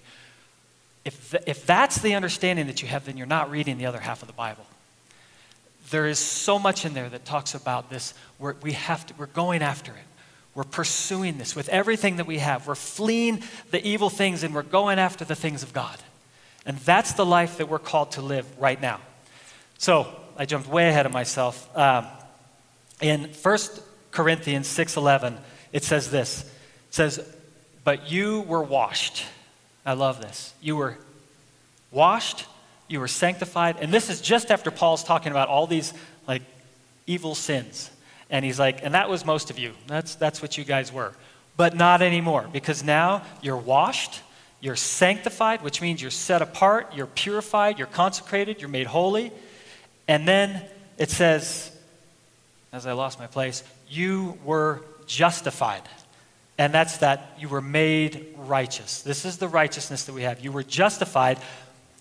[1.04, 4.22] If, if that's the understanding that you have, then you're not reading the other half
[4.22, 4.64] of the Bible
[5.90, 8.14] there is so much in there that talks about this.
[8.38, 9.98] We're, we have to, we're going after it.
[10.54, 12.66] We're pursuing this with everything that we have.
[12.66, 15.98] We're fleeing the evil things and we're going after the things of God.
[16.64, 19.00] And that's the life that we're called to live right now.
[19.78, 21.68] So I jumped way ahead of myself.
[21.76, 22.06] Um,
[23.00, 23.58] in 1
[24.10, 25.36] Corinthians 6.11,
[25.72, 26.42] it says this.
[26.88, 27.36] It says,
[27.84, 29.24] but you were washed.
[29.84, 30.54] I love this.
[30.60, 30.98] You were
[31.92, 32.46] washed,
[32.88, 33.76] you were sanctified.
[33.80, 35.92] And this is just after Paul's talking about all these
[36.26, 36.42] like
[37.06, 37.90] evil sins.
[38.30, 39.72] And he's like, and that was most of you.
[39.86, 41.12] That's, that's what you guys were.
[41.56, 44.20] But not anymore, because now you're washed,
[44.60, 49.32] you're sanctified, which means you're set apart, you're purified, you're consecrated, you're made holy.
[50.08, 50.62] And then
[50.98, 51.70] it says,
[52.72, 55.82] as I lost my place, you were justified.
[56.58, 59.02] And that's that you were made righteous.
[59.02, 60.40] This is the righteousness that we have.
[60.40, 61.38] You were justified.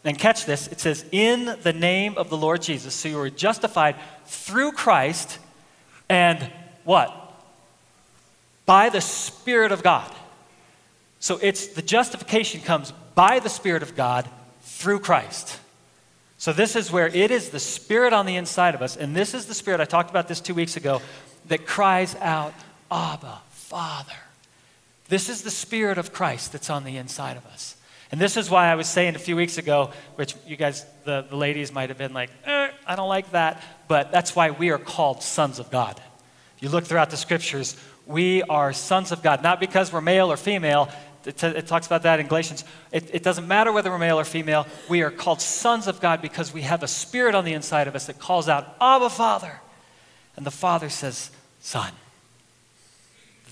[0.06, 2.94] And catch this it says, in the name of the Lord Jesus.
[2.94, 3.96] So you were justified
[4.26, 5.40] through Christ
[6.08, 6.50] and
[6.84, 7.14] what?
[8.66, 10.10] By the Spirit of God.
[11.20, 14.30] So it's the justification comes by the Spirit of God
[14.62, 15.60] through Christ.
[16.38, 19.34] So this is where it is the Spirit on the inside of us, and this
[19.34, 21.02] is the Spirit, I talked about this two weeks ago,
[21.48, 22.54] that cries out,
[22.92, 24.14] Abba, Father.
[25.08, 27.75] This is the Spirit of Christ that's on the inside of us.
[28.16, 31.26] And this is why I was saying a few weeks ago, which you guys, the,
[31.30, 34.70] the ladies might have been like, eh, I don't like that, but that's why we
[34.70, 36.02] are called sons of God.
[36.62, 37.76] You look throughout the scriptures,
[38.08, 40.88] we are sons of God, not because we're male or female.
[41.26, 42.64] It, t- it talks about that in Galatians.
[42.94, 44.66] It, it doesn't matter whether we're male or female.
[44.88, 47.98] We are called sons of God because we have a spirit on the inside of
[47.98, 49.60] us that calls out, Abba, Father.
[50.38, 51.92] And the Father says, Son.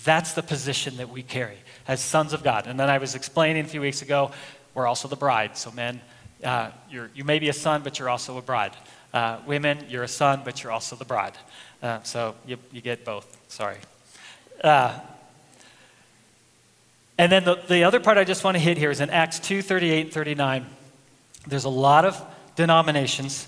[0.05, 1.57] That's the position that we carry
[1.87, 2.67] as sons of God.
[2.67, 4.31] And then I was explaining a few weeks ago,
[4.73, 5.57] we're also the bride.
[5.57, 6.01] So, men,
[6.43, 8.75] uh, you may be a son, but you're also a bride.
[9.13, 11.33] Uh, women, you're a son, but you're also the bride.
[11.81, 13.37] Uh, so you, you get both.
[13.47, 13.77] Sorry.
[14.63, 14.99] Uh,
[17.17, 19.39] and then the, the other part I just want to hit here is in Acts
[19.39, 20.65] 2 38 and 39.
[21.45, 22.19] There's a lot of
[22.55, 23.47] denominations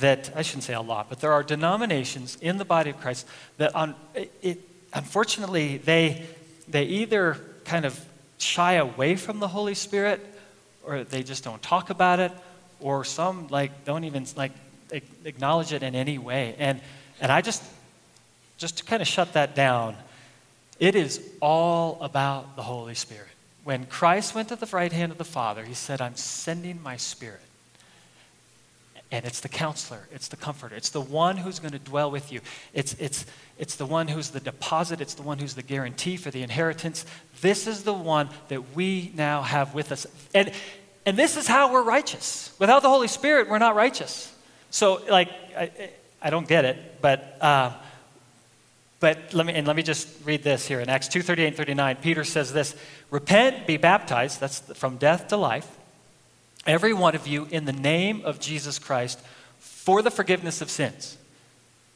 [0.00, 3.26] that, I shouldn't say a lot, but there are denominations in the body of Christ
[3.56, 4.60] that, on, it,
[4.92, 6.26] unfortunately, they,
[6.68, 8.02] they either kind of
[8.38, 10.24] shy away from the Holy Spirit
[10.84, 12.32] or they just don't talk about it
[12.80, 14.52] or some like don't even like
[15.24, 16.54] acknowledge it in any way.
[16.58, 16.80] And,
[17.20, 17.62] and I just,
[18.56, 19.96] just to kind of shut that down,
[20.78, 23.28] it is all about the Holy Spirit.
[23.64, 26.96] When Christ went to the right hand of the Father, he said, I'm sending my
[26.96, 27.40] Spirit.
[29.16, 32.30] And it's the counselor, it's the comforter, it's the one who's going to dwell with
[32.30, 32.42] you.
[32.74, 33.24] It's, it's,
[33.56, 37.06] it's the one who's the deposit, it's the one who's the guarantee for the inheritance.
[37.40, 40.06] This is the one that we now have with us.
[40.34, 40.52] And,
[41.06, 42.54] and this is how we're righteous.
[42.58, 44.30] Without the Holy Spirit, we're not righteous.
[44.68, 45.70] So, like, I,
[46.20, 47.38] I don't get it, but.
[47.40, 47.72] Uh,
[48.98, 51.56] but let me, and let me just read this here in Acts 2 38 and
[51.56, 51.96] 39.
[51.96, 52.74] Peter says this
[53.10, 55.68] Repent, be baptized, that's from death to life,
[56.66, 59.20] every one of you, in the name of Jesus Christ,
[59.58, 61.16] for the forgiveness of sins.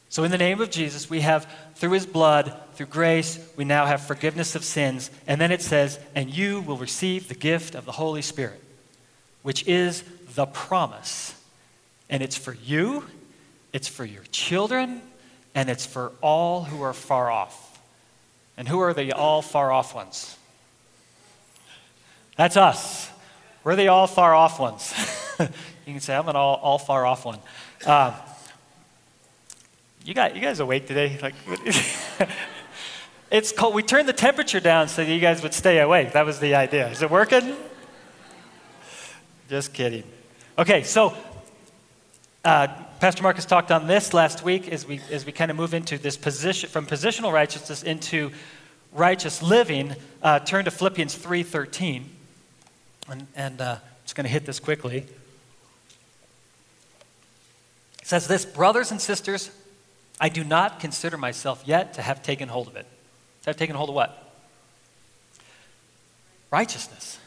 [0.09, 3.85] So, in the name of Jesus, we have, through his blood, through grace, we now
[3.85, 5.09] have forgiveness of sins.
[5.25, 8.61] And then it says, And you will receive the gift of the Holy Spirit,
[9.41, 10.03] which is
[10.35, 11.33] the promise.
[12.09, 13.05] And it's for you,
[13.71, 15.01] it's for your children,
[15.55, 17.79] and it's for all who are far off.
[18.57, 20.37] And who are the all far off ones?
[22.35, 23.10] That's us.
[23.63, 24.93] We're the all far off ones.
[25.39, 25.47] you
[25.85, 27.37] can say, I'm an all, all far off one.
[27.85, 28.13] Um,
[30.03, 31.19] you, got, you guys awake today?
[31.21, 31.35] Like,
[33.31, 33.75] it's cold.
[33.75, 36.13] We turned the temperature down so that you guys would stay awake.
[36.13, 36.89] That was the idea.
[36.89, 37.55] Is it working?
[39.47, 40.05] Just kidding.
[40.57, 41.15] Okay, so
[42.43, 42.67] uh,
[42.99, 45.99] Pastor Marcus talked on this last week as we, as we kind of move into
[45.99, 48.31] this position, from positional righteousness into
[48.91, 49.95] righteous living.
[50.23, 52.05] Uh, turn to Philippians 3.13.
[53.11, 55.05] And, and uh, I'm just going to hit this quickly.
[58.01, 59.51] It says this, Brothers and sisters,
[60.19, 62.85] I do not consider myself yet to have taken hold of it.
[63.43, 64.33] To have taken hold of what?
[66.51, 67.19] Righteousness.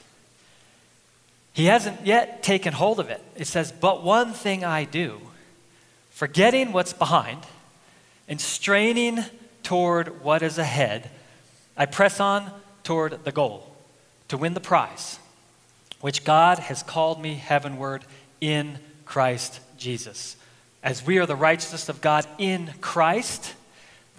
[1.53, 3.23] He hasn't yet taken hold of it.
[3.37, 5.21] It says, But one thing I do
[6.11, 7.41] forgetting what's behind
[8.29, 9.25] and straining
[9.65, 11.11] toward what is ahead,
[11.77, 12.51] I press on
[12.85, 13.75] toward the goal
[14.29, 15.19] to win the prize,
[16.05, 18.05] which God has called me heavenward
[18.39, 20.37] in Christ Jesus.
[20.83, 23.55] As we are the righteousness of God in Christ,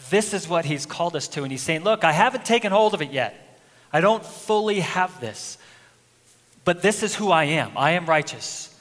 [0.10, 1.44] this is what He's called us to.
[1.44, 3.60] And He's saying, Look, I haven't taken hold of it yet.
[3.94, 5.60] I don't fully have this.
[6.64, 7.72] But this is who I am.
[7.78, 8.76] I am righteous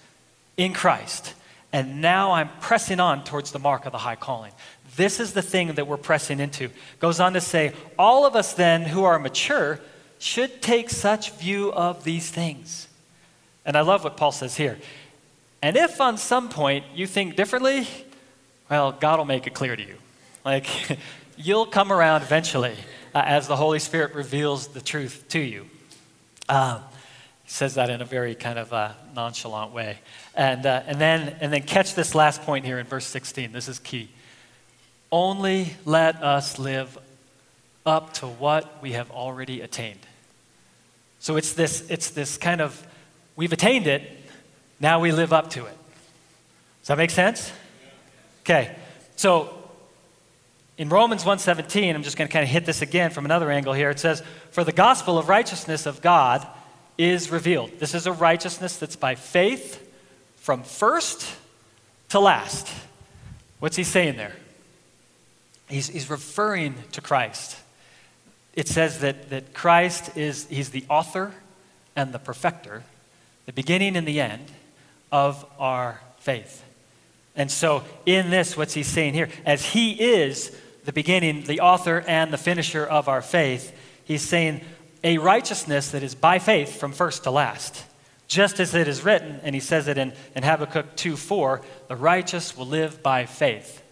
[0.57, 1.35] in Christ
[1.75, 4.53] and now I'm pressing on towards the mark of the high calling.
[4.95, 6.71] This is the thing that we're pressing into.
[7.01, 9.81] Goes on to say, all of us then who are mature
[10.21, 12.87] should take such view of these things.
[13.65, 14.79] And I love what Paul says here.
[15.63, 17.89] And if on some point you think differently,
[18.69, 19.97] well, God will make it clear to you.
[20.45, 20.67] Like,
[21.37, 22.77] you'll come around eventually
[23.15, 25.67] uh, as the Holy Spirit reveals the truth to you.
[26.49, 26.81] Uh,
[27.45, 29.99] He says that in a very kind of uh, nonchalant way.
[30.35, 33.53] And, uh, and, then, and then catch this last point here in verse 16.
[33.53, 34.09] This is key.
[35.13, 36.99] Only let us live
[37.87, 40.01] up to what we have already attained.
[41.21, 42.87] So it's this, it's this kind of,
[43.37, 44.03] we've attained it,
[44.81, 45.77] now we live up to it.
[46.81, 47.53] Does that make sense?
[48.43, 48.75] Okay.
[49.17, 49.55] So
[50.77, 53.73] in Romans 1:17, I'm just going to kind of hit this again from another angle
[53.73, 53.91] here.
[53.91, 56.47] It says, "For the gospel of righteousness of God
[56.99, 59.81] is revealed." This is a righteousness that's by faith
[60.37, 61.35] from first
[62.11, 62.69] to last.
[63.61, 64.37] What's he saying there?
[65.69, 67.57] He's, he's referring to Christ.
[68.53, 71.33] It says that, that Christ is he's the author
[71.97, 72.83] and the perfecter,
[73.47, 74.51] the beginning and the end
[75.13, 76.65] of our faith.
[77.37, 79.29] And so, in this, what's he saying here?
[79.45, 84.61] As he is the beginning, the author, and the finisher of our faith, he's saying
[85.03, 87.85] a righteousness that is by faith from first to last.
[88.27, 91.97] Just as it is written, and he says it in, in Habakkuk 2 4, the
[91.97, 93.83] righteous will live by faith.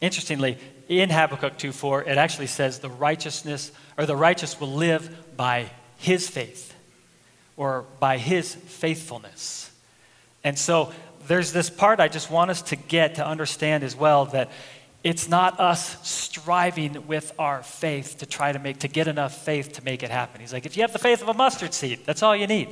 [0.00, 0.58] Interestingly,
[0.88, 5.70] in Habakkuk 2 4, it actually says the righteousness, or the righteous will live by
[5.96, 6.71] his faith,
[7.56, 9.70] or by his faithfulness.
[10.44, 10.92] And so
[11.26, 14.50] there's this part I just want us to get to understand as well that
[15.04, 19.72] it's not us striving with our faith to try to make to get enough faith
[19.74, 20.40] to make it happen.
[20.40, 22.68] He's like, if you have the faith of a mustard seed, that's all you need.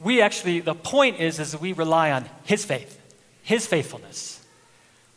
[0.00, 3.00] We actually, the point is, is we rely on his faith,
[3.42, 4.44] his faithfulness.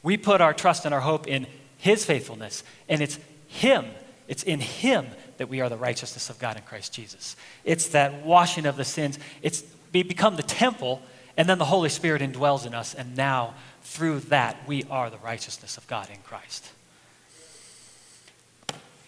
[0.04, 1.48] We put our trust and our hope in
[1.78, 3.86] his faithfulness, and it's him,
[4.28, 5.08] it's in him
[5.38, 7.36] that we are the righteousness of God in Christ Jesus.
[7.64, 9.20] It's that washing of the sins.
[9.42, 9.64] It's
[9.94, 11.02] we become the temple,
[11.38, 15.18] and then the Holy Spirit indwells in us, and now through that, we are the
[15.18, 16.70] righteousness of God in Christ.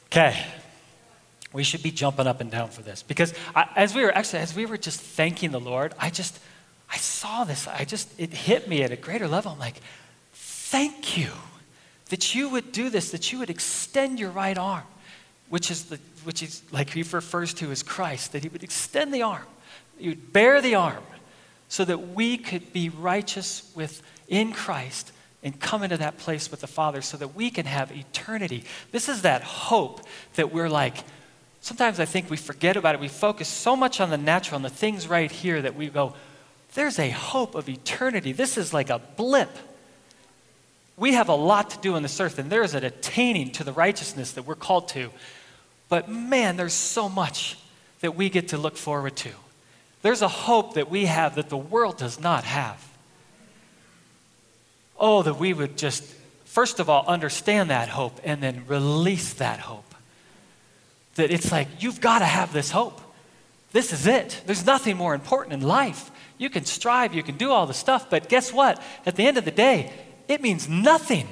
[0.07, 0.41] Okay.
[1.51, 4.39] We should be jumping up and down for this because I, as we were actually,
[4.39, 6.39] as we were just thanking the Lord, I just,
[6.91, 7.67] I saw this.
[7.67, 9.51] I just, it hit me at a greater level.
[9.51, 9.81] I'm like,
[10.33, 11.31] thank you
[12.09, 14.83] that you would do this, that you would extend your right arm,
[15.49, 19.13] which is the, which is like he refers to as Christ, that he would extend
[19.13, 19.45] the arm,
[19.99, 21.03] you would bear the arm,
[21.67, 25.11] so that we could be righteous with in Christ
[25.43, 28.63] and come into that place with the Father so that we can have eternity.
[28.91, 30.01] This is that hope
[30.35, 30.97] that we're like,
[31.61, 33.01] sometimes I think we forget about it.
[33.01, 36.13] We focus so much on the natural and the things right here that we go,
[36.73, 38.31] there's a hope of eternity.
[38.31, 39.49] This is like a blip.
[40.97, 43.63] We have a lot to do on this earth, and there is an attaining to
[43.63, 45.09] the righteousness that we're called to.
[45.89, 47.57] But man, there's so much
[48.01, 49.31] that we get to look forward to.
[50.01, 52.87] There's a hope that we have that the world does not have.
[54.97, 56.03] Oh, that we would just,
[56.45, 59.95] first of all, understand that hope and then release that hope.
[61.15, 63.01] That it's like, you've got to have this hope.
[63.71, 64.41] This is it.
[64.45, 66.11] There's nothing more important in life.
[66.37, 68.81] You can strive, you can do all the stuff, but guess what?
[69.05, 69.91] At the end of the day,
[70.27, 71.27] it means nothing.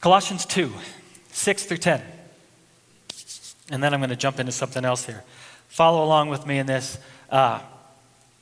[0.00, 0.72] Colossians 2,
[1.34, 2.00] 6 through 10.
[3.70, 5.24] And then I'm going to jump into something else here.
[5.68, 6.96] Follow along with me in this.
[7.28, 7.60] Uh,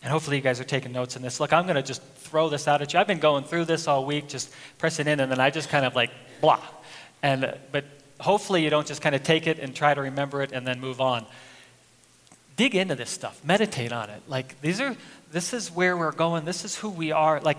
[0.03, 1.41] and hopefully you guys are taking notes in this.
[1.41, 3.01] Look, I'm going to just throw this out at you.
[3.01, 5.87] I've been going through this all week, just pressing in, and then I just kind
[5.87, 6.61] of like, blah.
[7.23, 7.85] And, uh, but
[8.21, 10.79] hopefully you don't just kind of take it and try to remember it and then
[10.79, 11.25] move on.
[12.57, 13.41] Dig into this stuff.
[13.43, 14.23] Meditate on it.
[14.29, 14.95] Like, these are,
[15.31, 16.45] this is where we're going.
[16.45, 17.41] This is who we are.
[17.41, 17.59] Like,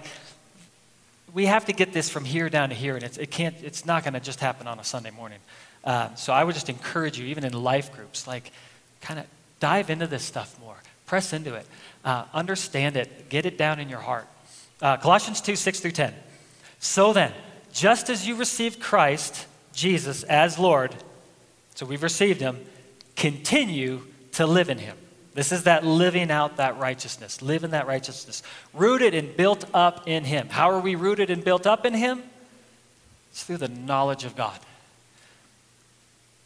[1.34, 3.86] we have to get this from here down to here, and it's, it can't, it's
[3.86, 5.40] not going to just happen on a Sunday morning.
[5.84, 8.52] Uh, so I would just encourage you, even in life groups, like,
[9.02, 9.26] kind of
[9.60, 10.78] dive into this stuff more.
[11.06, 11.66] Press into it.
[12.06, 13.30] Uh, understand it.
[13.30, 14.28] Get it down in your heart.
[14.82, 16.14] Uh, Colossians 2 6 through 10.
[16.80, 17.34] So then,
[17.74, 20.94] just as you received Christ, Jesus, as Lord,
[21.76, 22.64] so we've received him,
[23.16, 24.02] continue
[24.34, 24.98] to live in him.
[25.34, 30.08] This is that living out that righteousness, live in that righteousness, rooted and built up
[30.08, 30.50] in him.
[30.50, 32.22] How are we rooted and built up in him?
[33.32, 34.60] It's through the knowledge of God,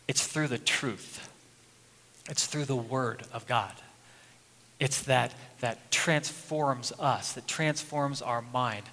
[0.08, 1.30] it's through the truth,
[2.30, 3.74] it's through the word of God.
[4.80, 8.84] It's that that transforms us, that transforms our mind.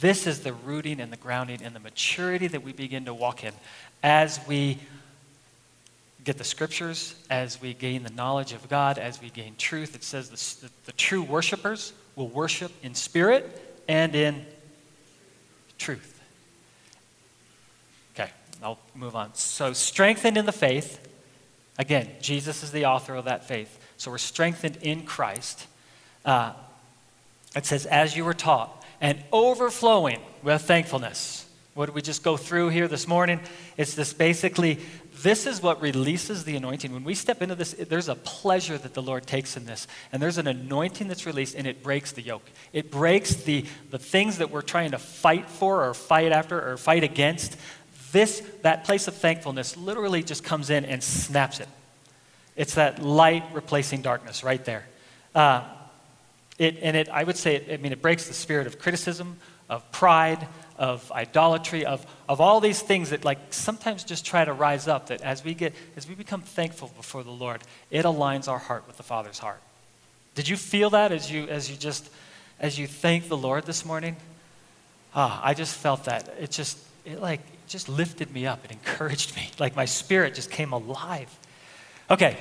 [0.00, 3.44] This is the rooting and the grounding and the maturity that we begin to walk
[3.44, 3.52] in
[4.02, 4.78] as we
[6.24, 9.94] get the scriptures, as we gain the knowledge of God, as we gain truth.
[9.94, 14.44] It says the, the, the true worshipers will worship in spirit and in
[15.78, 16.20] truth.
[18.14, 18.30] Okay,
[18.62, 19.34] I'll move on.
[19.34, 21.00] So, strengthened in the faith.
[21.78, 23.78] Again, Jesus is the author of that faith.
[23.96, 25.66] So, we're strengthened in Christ
[26.24, 26.52] uh,
[27.54, 31.46] it says, as you were taught, and overflowing with thankfulness.
[31.74, 33.40] What did we just go through here this morning?
[33.76, 34.78] It's this basically,
[35.22, 36.92] this is what releases the anointing.
[36.92, 39.86] When we step into this, there's a pleasure that the Lord takes in this.
[40.12, 42.48] And there's an anointing that's released, and it breaks the yoke.
[42.72, 46.76] It breaks the, the things that we're trying to fight for or fight after or
[46.76, 47.56] fight against.
[48.12, 51.68] This, that place of thankfulness, literally just comes in and snaps it.
[52.56, 54.86] It's that light replacing darkness right there.
[55.34, 55.64] Uh,
[56.58, 59.38] it, and it, I would say, it, I mean, it breaks the spirit of criticism,
[59.68, 60.46] of pride,
[60.76, 65.08] of idolatry, of, of all these things that like sometimes just try to rise up.
[65.08, 68.86] That as we get, as we become thankful before the Lord, it aligns our heart
[68.86, 69.60] with the Father's heart.
[70.34, 72.10] Did you feel that as you as you just
[72.58, 74.16] as you thank the Lord this morning?
[75.14, 76.34] Ah, I just felt that.
[76.40, 78.64] It just it like just lifted me up.
[78.64, 79.50] It encouraged me.
[79.58, 81.30] Like my spirit just came alive.
[82.10, 82.36] Okay,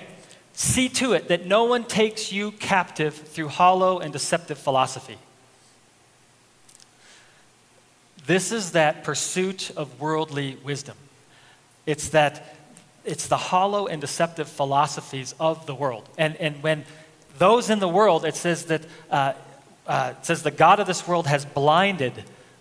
[0.53, 5.17] see to it that no one takes you captive through hollow and deceptive philosophy.
[8.26, 10.97] This is that pursuit of worldly wisdom.
[11.86, 12.55] It's that
[13.03, 16.07] it's the hollow and deceptive philosophies of the world.
[16.17, 16.86] And, and when
[17.38, 19.34] those in the world, it says that uh,
[19.86, 22.13] uh, it says the God of this world has blinded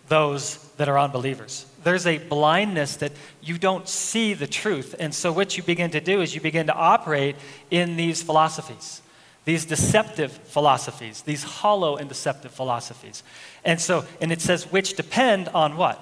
[0.08, 1.66] those that are unbelievers.
[1.84, 4.94] There's a blindness that you don't see the truth.
[4.98, 7.36] And so, what you begin to do is you begin to operate
[7.70, 9.01] in these philosophies
[9.44, 13.22] these deceptive philosophies, these hollow and deceptive philosophies.
[13.64, 16.00] And so, and it says, which depend on what?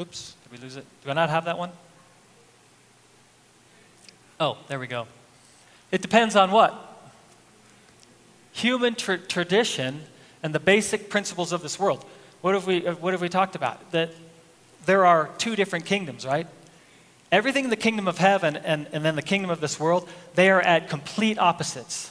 [0.00, 0.84] Oops, did we lose it?
[1.04, 1.70] Do I not have that one?
[4.40, 5.06] Oh, there we go.
[5.92, 6.74] It depends on what?
[8.52, 10.02] Human tra- tradition
[10.42, 12.04] and the basic principles of this world.
[12.40, 13.92] What have, we, what have we talked about?
[13.92, 14.10] That
[14.86, 16.48] there are two different kingdoms, right?
[17.30, 20.50] Everything in the kingdom of heaven and, and then the kingdom of this world, they
[20.50, 22.10] are at complete opposites.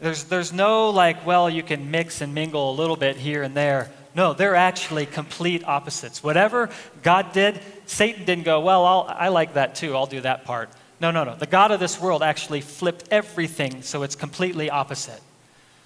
[0.00, 3.54] There's, there's no like, well, you can mix and mingle a little bit here and
[3.54, 3.90] there.
[4.14, 6.22] No, they're actually complete opposites.
[6.22, 6.70] Whatever
[7.02, 10.70] God did, Satan didn't go, well, I'll, I like that too, I'll do that part.
[11.00, 11.34] No, no, no.
[11.34, 15.20] The God of this world actually flipped everything so it's completely opposite.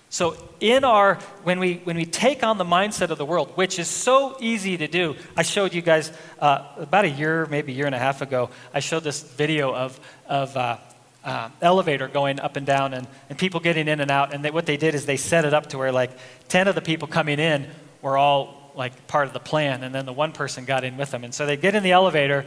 [0.08, 3.78] So, in our, when we, when we take on the mindset of the world, which
[3.78, 7.74] is so easy to do, I showed you guys uh, about a year, maybe a
[7.74, 9.98] year and a half ago, I showed this video of,
[10.28, 10.76] of uh,
[11.24, 14.34] uh, elevator going up and down and, and people getting in and out.
[14.34, 16.10] And they, what they did is they set it up to where like
[16.48, 17.68] 10 of the people coming in
[18.00, 19.84] were all like part of the plan.
[19.84, 21.24] And then the one person got in with them.
[21.24, 22.44] And so they get in the elevator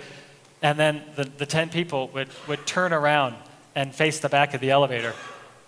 [0.61, 3.35] and then the, the 10 people would, would turn around
[3.75, 5.13] and face the back of the elevator.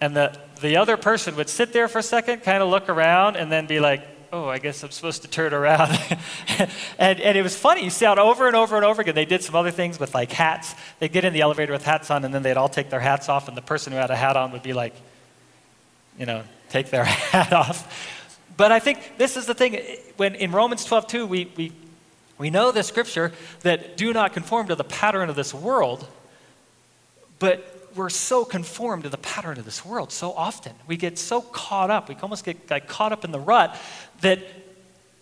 [0.02, 3.36] And the, the other person would sit there for a second, kind of look around,
[3.36, 4.02] and then be like,
[4.32, 5.90] oh, I guess I'm supposed to turn around.
[6.98, 7.84] and, and it was funny.
[7.84, 9.16] You see it over and over and over again.
[9.16, 10.76] They did some other things with like hats.
[11.00, 13.30] They'd get in the elevator with hats on, and then they'd all take their hats
[13.30, 14.94] off, and the person who had a hat on would be like,
[16.18, 18.16] you know, take their hat off.
[18.58, 19.80] But I think this is the thing.
[20.18, 21.72] When in Romans 12, 2, we, we,
[22.38, 26.08] we know the scripture that do not conform to the pattern of this world,
[27.40, 30.74] but we're so conformed to the pattern of this world so often.
[30.86, 32.08] We get so caught up.
[32.08, 33.76] We almost get like, caught up in the rut
[34.22, 34.40] that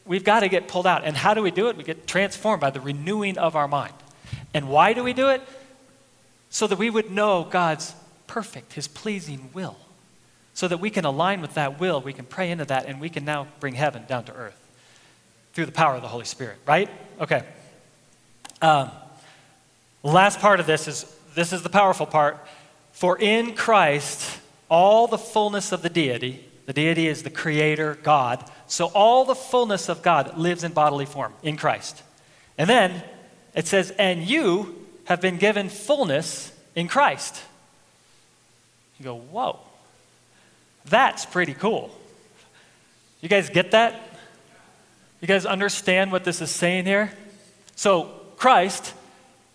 [0.06, 1.04] we've got to get pulled out.
[1.06, 1.78] And how do we do it?
[1.78, 3.94] We get transformed by the renewing of our mind.
[4.54, 5.42] And why do we do it?
[6.50, 7.96] So that we would know God's
[8.28, 9.78] perfect, His pleasing will.
[10.54, 13.10] So that we can align with that will, we can pray into that, and we
[13.10, 14.58] can now bring heaven down to earth
[15.54, 16.90] through the power of the Holy Spirit, right?
[17.20, 17.44] Okay.
[18.62, 18.90] Um,
[20.04, 22.38] last part of this is this is the powerful part.
[22.96, 24.40] For in Christ,
[24.70, 28.50] all the fullness of the deity, the deity is the creator, God.
[28.68, 32.02] So all the fullness of God lives in bodily form in Christ.
[32.58, 33.04] And then
[33.54, 37.44] it says, and you have been given fullness in Christ.
[38.98, 39.60] You go, whoa,
[40.86, 41.94] that's pretty cool.
[43.20, 44.00] You guys get that?
[45.20, 47.12] You guys understand what this is saying here?
[47.76, 48.94] So, Christ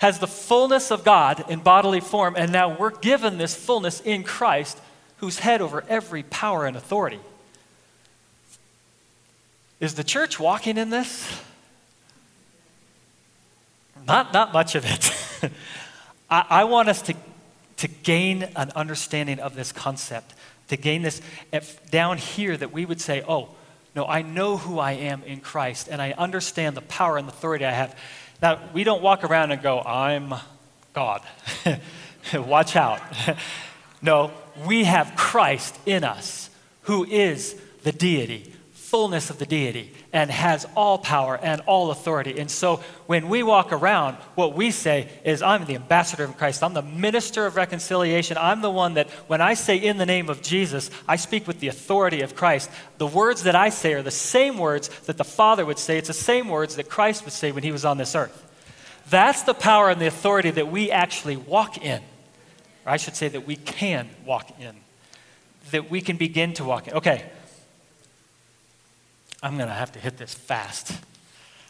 [0.01, 4.25] has the fullness of God in bodily form, and now we're given this fullness in
[4.25, 4.81] Christ,
[5.19, 7.21] who's head over every power and authority.
[9.79, 11.43] Is the church walking in this?
[14.07, 15.53] Not, not much of it.
[16.31, 17.15] I, I want us to,
[17.77, 20.33] to gain an understanding of this concept,
[20.69, 21.21] to gain this
[21.91, 23.51] down here that we would say, oh,
[23.95, 27.67] no, I know who I am in Christ, and I understand the power and authority
[27.67, 27.95] I have.
[28.43, 30.35] Now, we don't walk around and go, I'm
[30.93, 31.23] God.
[32.35, 33.01] Watch out.
[34.03, 34.33] no,
[34.67, 36.51] we have Christ in us,
[36.83, 42.41] who is the deity, fullness of the deity and has all power and all authority.
[42.41, 46.65] And so when we walk around, what we say is, I'm the ambassador of Christ.
[46.65, 48.37] I'm the minister of reconciliation.
[48.37, 51.61] I'm the one that, when I say in the name of Jesus, I speak with
[51.61, 52.71] the authority of Christ.
[52.99, 55.97] The words that I say are the same words that the Father would say.
[55.97, 58.47] It's the same words that Christ would say when he was on this earth.
[59.11, 62.01] That's the power and the authority that we actually walk in.
[62.85, 64.75] Or I should say that we can walk in.
[65.71, 66.95] That we can begin to walk in.
[66.95, 67.25] Okay.
[69.43, 70.93] I'm going to have to hit this fast.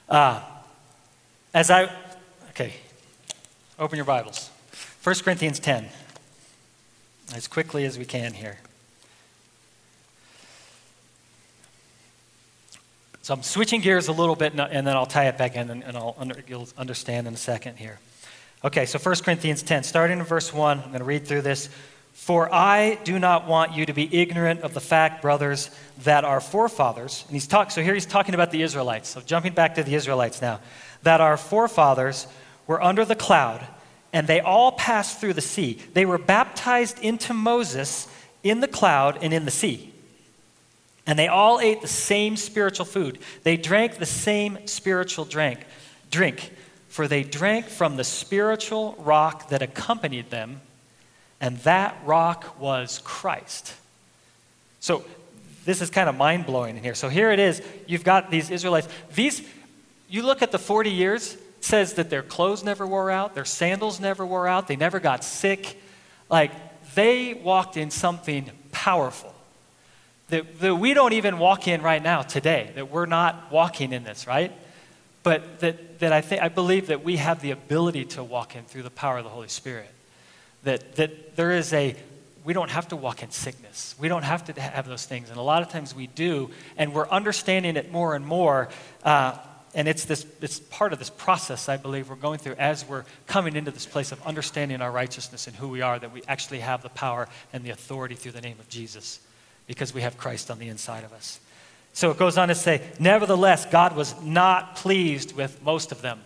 [0.09, 0.43] Uh,
[1.55, 1.89] as I,
[2.51, 2.75] okay,
[3.79, 4.51] open your Bibles.
[5.05, 5.87] 1 Corinthians 10,
[7.35, 8.59] as quickly as we can here.
[13.23, 15.97] So I'm switching gears a little bit, and then I'll tie it back in, and,
[15.97, 18.01] I'll under, you'll understand in a second here.
[18.65, 21.69] Okay, so 1 Corinthians 10, starting in verse 1, I'm going to read through this.
[22.21, 25.71] For I do not want you to be ignorant of the fact, brothers,
[26.05, 29.09] that our forefathers, and he's talk, so here he's talking about the Israelites.
[29.09, 30.61] So jumping back to the Israelites now,
[31.03, 32.27] that our forefathers
[32.67, 33.67] were under the cloud,
[34.13, 35.81] and they all passed through the sea.
[35.95, 38.07] They were baptized into Moses
[38.43, 39.91] in the cloud and in the sea.
[41.07, 43.19] And they all ate the same spiritual food.
[43.45, 45.61] They drank the same spiritual drink,
[46.11, 46.53] drink,
[46.87, 50.61] for they drank from the spiritual rock that accompanied them
[51.41, 53.75] and that rock was Christ.
[54.81, 55.05] So
[55.65, 56.95] this is kind of mind blowing in here.
[56.95, 57.63] So here it is.
[57.87, 58.89] You've got these Israelites.
[59.15, 59.43] These,
[60.09, 63.45] you look at the 40 years, it says that their clothes never wore out, their
[63.45, 65.81] sandals never wore out, they never got sick.
[66.29, 66.53] Like
[66.95, 69.35] they walked in something powerful
[70.29, 74.05] that, that we don't even walk in right now today, that we're not walking in
[74.05, 74.53] this, right?
[75.23, 78.65] But that, that I, think, I believe that we have the ability to walk in
[78.65, 79.91] through the power of the Holy Spirit
[80.65, 81.97] that, that there is a,
[82.45, 83.95] we don't have to walk in sickness.
[83.99, 85.31] We don't have to have those things.
[85.31, 88.69] And a lot of times we do, and we're understanding it more and more.
[89.05, 89.39] Uh,
[89.75, 93.05] and it's, this, it's part of this process, I believe, we're going through as we're
[93.27, 96.61] coming into this place of understanding our righteousness and who we are, that we actually
[96.61, 99.21] have the power and the authority through the name of Jesus
[99.67, 101.39] because we have Christ on the inside of us.
[101.93, 106.21] So it goes on to say, Nevertheless, God was not pleased with most of them.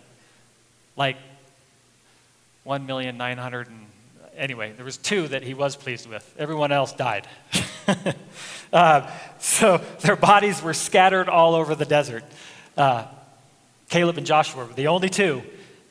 [0.95, 1.17] Like
[2.63, 3.85] 1,900 and
[4.37, 6.35] anyway, there was two that he was pleased with.
[6.37, 7.27] Everyone else died.
[8.73, 12.23] uh, so their bodies were scattered all over the desert.
[12.77, 13.05] Uh,
[13.89, 15.43] Caleb and Joshua were the only two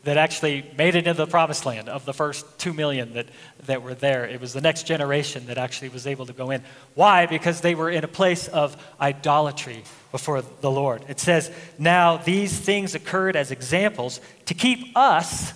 [0.05, 3.27] that actually made it into the promised land of the first two million that,
[3.67, 4.27] that were there.
[4.27, 6.63] It was the next generation that actually was able to go in.
[6.95, 7.25] Why?
[7.27, 9.83] Because they were in a place of idolatry
[10.13, 11.03] before the Lord.
[11.09, 15.55] It says, Now these things occurred as examples to keep us,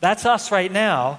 [0.00, 1.18] that's us right now,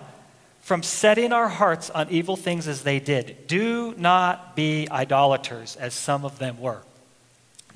[0.71, 3.45] from setting our hearts on evil things as they did.
[3.45, 6.81] Do not be idolaters, as some of them were.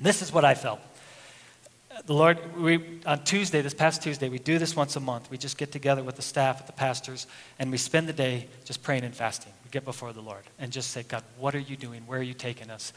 [0.00, 0.80] This is what I felt.
[2.06, 5.30] The Lord, we, on Tuesday, this past Tuesday, we do this once a month.
[5.30, 7.26] We just get together with the staff, with the pastors,
[7.58, 9.52] and we spend the day just praying and fasting.
[9.62, 12.00] We get before the Lord and just say, God, what are you doing?
[12.06, 12.94] Where are you taking us?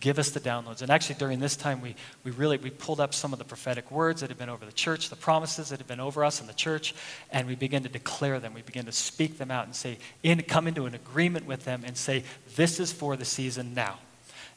[0.00, 0.82] Give us the downloads.
[0.82, 1.94] And actually, during this time, we,
[2.24, 4.72] we really we pulled up some of the prophetic words that had been over the
[4.72, 6.94] church, the promises that had been over us in the church,
[7.30, 8.54] and we begin to declare them.
[8.54, 11.82] We begin to speak them out and say, in, come into an agreement with them
[11.84, 12.24] and say,
[12.56, 13.98] this is for the season now.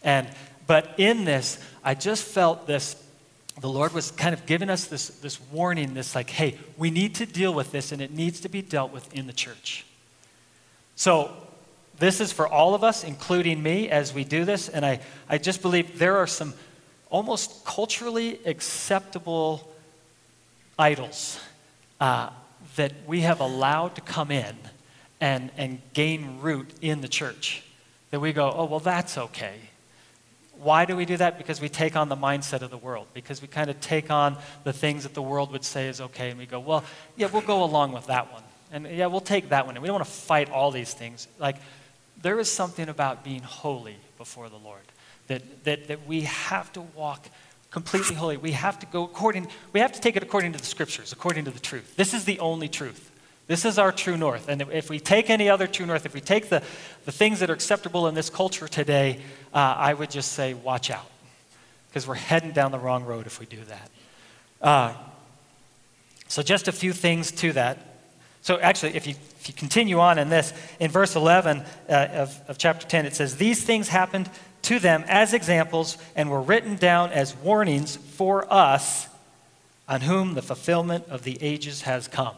[0.04, 0.28] And
[0.66, 2.96] but in this, I just felt this.
[3.60, 7.16] The Lord was kind of giving us this, this warning, this like, hey, we need
[7.16, 9.86] to deal with this, and it needs to be dealt with in the church.
[10.96, 11.36] So
[12.00, 14.70] this is for all of us, including me, as we do this.
[14.70, 16.54] And I, I just believe there are some
[17.10, 19.72] almost culturally acceptable
[20.78, 21.40] idols
[22.00, 22.30] uh,
[22.76, 24.56] that we have allowed to come in
[25.22, 27.64] and, and gain root in the church.
[28.12, 29.56] That we go, oh, well, that's okay.
[30.62, 31.38] Why do we do that?
[31.38, 33.08] Because we take on the mindset of the world.
[33.14, 36.30] Because we kind of take on the things that the world would say is okay.
[36.30, 36.84] And we go, well,
[37.16, 38.44] yeah, we'll go along with that one.
[38.72, 39.76] And yeah, we'll take that one.
[39.76, 41.28] And we don't want to fight all these things.
[41.38, 41.58] Like,
[42.24, 44.82] there is something about being holy before the Lord.
[45.28, 47.28] That, that, that we have to walk
[47.70, 48.38] completely holy.
[48.38, 51.46] We have to go according, we have to take it according to the scriptures, according
[51.46, 51.96] to the truth.
[51.96, 53.12] This is the only truth.
[53.48, 54.48] This is our true north.
[54.48, 56.64] And if we take any other true north, if we take the,
[57.06, 59.20] the things that are acceptable in this culture today,
[59.54, 61.10] uh, I would just say, watch out.
[61.90, 63.92] Because we're heading down the wrong road if we do that.
[64.62, 64.94] Uh,
[66.28, 67.93] so, just a few things to that.
[68.44, 72.42] So, actually, if you if you continue on in this, in verse 11 uh, of,
[72.48, 74.30] of chapter 10, it says, These things happened
[74.62, 79.10] to them as examples and were written down as warnings for us
[79.90, 82.36] on whom the fulfillment of the ages has come.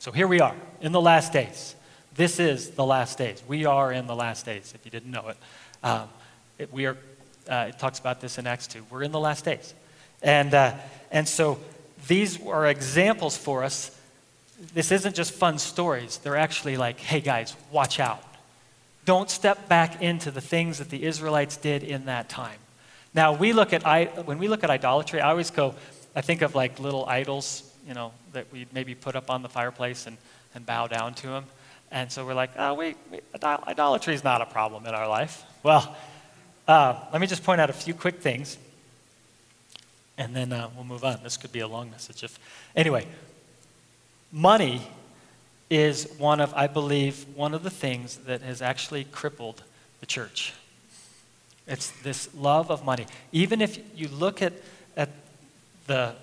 [0.00, 1.76] So here we are in the last days.
[2.16, 3.40] This is the last days.
[3.46, 5.36] We are in the last days, if you didn't know it.
[5.84, 6.08] Um,
[6.58, 6.96] it we are
[7.48, 8.84] Uh, it talks about this in Acts 2.
[8.90, 9.72] We're in the last days.
[10.20, 10.74] And, uh,
[11.10, 11.58] and so
[12.06, 13.90] these are examples for us.
[14.74, 16.18] This isn't just fun stories.
[16.18, 18.22] They're actually like, hey guys, watch out.
[19.04, 22.58] Don't step back into the things that the Israelites did in that time.
[23.14, 25.74] Now, we look at, when we look at idolatry, I always go,
[26.14, 29.48] I think of like little idols, you know, that we maybe put up on the
[29.48, 30.16] fireplace and,
[30.54, 31.44] and bow down to them.
[31.90, 35.42] And so we're like, oh, wait, wait idolatry is not a problem in our life.
[35.62, 35.96] Well,
[36.66, 38.58] uh, let me just point out a few quick things,
[40.18, 41.20] and then uh, we'll move on.
[41.22, 42.22] This could be a long message.
[42.22, 42.38] If,
[42.76, 43.06] anyway,
[44.32, 44.82] money
[45.70, 49.62] is one of, I believe, one of the things that has actually crippled
[50.00, 50.54] the church.
[51.66, 53.06] It's this love of money.
[53.32, 54.54] Even if you look at,
[54.96, 55.10] at
[55.86, 56.14] the,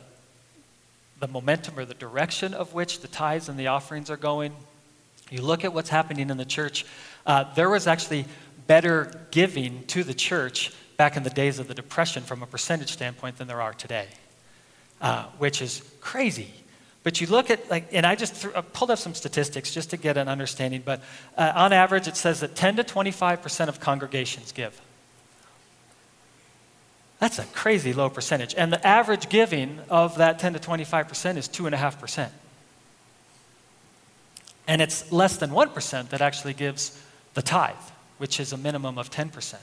[1.19, 4.53] the momentum or the direction of which the tithes and the offerings are going,
[5.29, 6.85] you look at what's happening in the church,
[7.25, 8.25] uh, there was actually
[8.67, 12.91] better giving to the church back in the days of the Depression from a percentage
[12.91, 14.07] standpoint than there are today,
[15.01, 16.51] uh, which is crazy.
[17.05, 19.91] But you look at, like, and I just threw, I pulled up some statistics just
[19.91, 21.01] to get an understanding, but
[21.37, 24.81] uh, on average, it says that 10 to 25% of congregations give.
[27.19, 28.55] That's a crazy low percentage.
[28.57, 32.29] And the average giving of that 10 to 25% is 2.5%.
[34.67, 36.99] And it's less than 1% that actually gives
[37.35, 37.75] the tithe,
[38.17, 39.57] which is a minimum of 10%.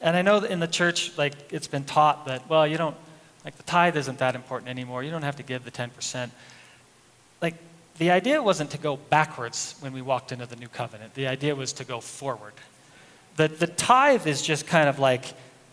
[0.00, 2.96] And I know that in the church, like, it's been taught that, well, you don't,
[3.44, 5.02] like the tithe isn't that important anymore.
[5.02, 6.30] You don't have to give the 10%.
[7.40, 7.54] Like
[7.98, 11.14] the idea wasn't to go backwards when we walked into the new covenant.
[11.14, 12.52] The idea was to go forward.
[13.36, 15.24] The, the tithe is just kind of like,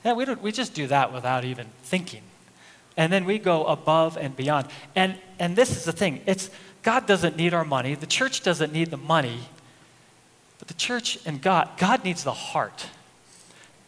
[0.05, 2.21] yeah, we, don't, we just do that without even thinking.
[2.95, 4.67] And then we go above and beyond.
[4.95, 6.49] And, and this is the thing it's,
[6.83, 9.39] God doesn't need our money, the church doesn't need the money,
[10.59, 12.87] but the church and God, God needs the heart.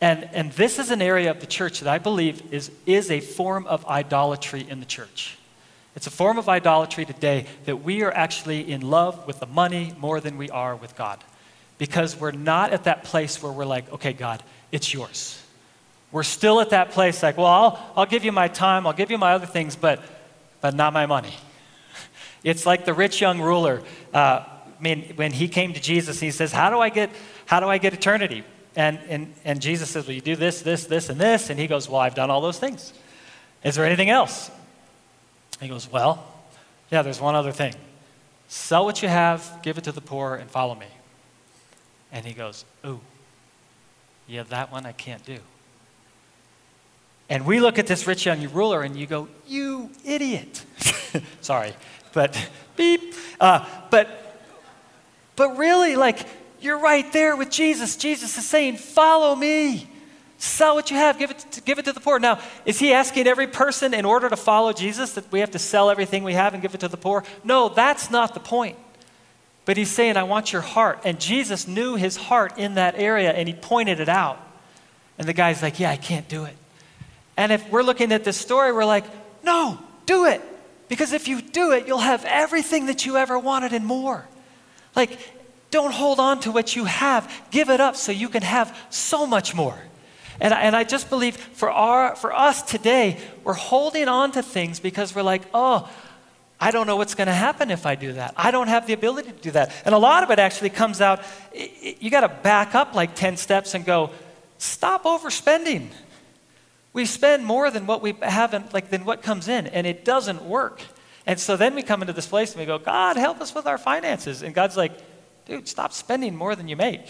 [0.02, 3.20] And, and this is an area of the church that I believe is, is a
[3.20, 5.38] form of idolatry in the church.
[5.96, 9.94] It's a form of idolatry today that we are actually in love with the money
[10.00, 11.22] more than we are with God.
[11.78, 14.42] Because we're not at that place where we're like, okay, God,
[14.72, 15.42] it's yours.
[16.12, 19.12] We're still at that place like, well, I'll, I'll give you my time, I'll give
[19.12, 20.02] you my other things, but,
[20.62, 21.34] but not my money.
[22.42, 23.84] It's like the rich young ruler.
[24.14, 27.10] Uh, I mean, when he came to Jesus, he says, how do I get,
[27.46, 28.46] how do I get eternity?
[28.76, 31.50] And, and, and Jesus says, Well, you do this, this, this, and this.
[31.50, 32.94] And he goes, Well, I've done all those things.
[33.64, 34.52] Is there anything else?
[35.60, 36.26] He goes, Well,
[36.92, 37.76] yeah, there's one other thing.
[38.48, 40.88] Sell what you have, give it to the poor, and follow me.
[42.12, 43.02] And he goes, Ooh,
[44.28, 45.40] yeah, that one I can't do.
[47.30, 50.64] And we look at this rich young ruler and you go, You idiot.
[51.42, 51.74] Sorry,
[52.14, 53.14] but beep.
[53.40, 54.10] Uh, but,
[55.36, 56.26] but really, like,
[56.62, 57.96] you're right there with Jesus.
[57.96, 59.90] Jesus is saying, Follow me.
[60.42, 62.18] Sell what you have, give it, to, give it to the poor.
[62.18, 65.60] Now, is he asking every person in order to follow Jesus that we have to
[65.60, 67.26] sell everything we have and give it to the poor?
[67.44, 68.78] No, that's not the point.
[69.66, 71.02] But he's saying, I want your heart.
[71.04, 74.40] And Jesus knew his heart in that area and he pointed it out.
[75.18, 76.56] And the guy's like, Yeah, I can't do it.
[77.36, 79.04] And if we're looking at this story, we're like,
[79.44, 80.42] No, do it.
[80.88, 84.26] Because if you do it, you'll have everything that you ever wanted and more.
[84.96, 85.20] Like,
[85.72, 87.32] don't hold on to what you have.
[87.52, 89.78] Give it up so you can have so much more.
[90.42, 94.80] And, and I just believe for, our, for us today, we're holding on to things
[94.80, 95.90] because we're like, oh,
[96.62, 98.34] I don't know what's going to happen if I do that.
[98.36, 99.74] I don't have the ability to do that.
[99.86, 101.22] And a lot of it actually comes out,
[101.54, 104.12] you got to back up like 10 steps and go,
[104.58, 105.90] stop overspending.
[106.92, 110.04] We spend more than what we have, in, like than what comes in, and it
[110.04, 110.82] doesn't work.
[111.26, 113.68] And so then we come into this place and we go, God, help us with
[113.68, 114.42] our finances.
[114.42, 114.94] And God's like,
[115.50, 117.02] dude, stop spending more than you make.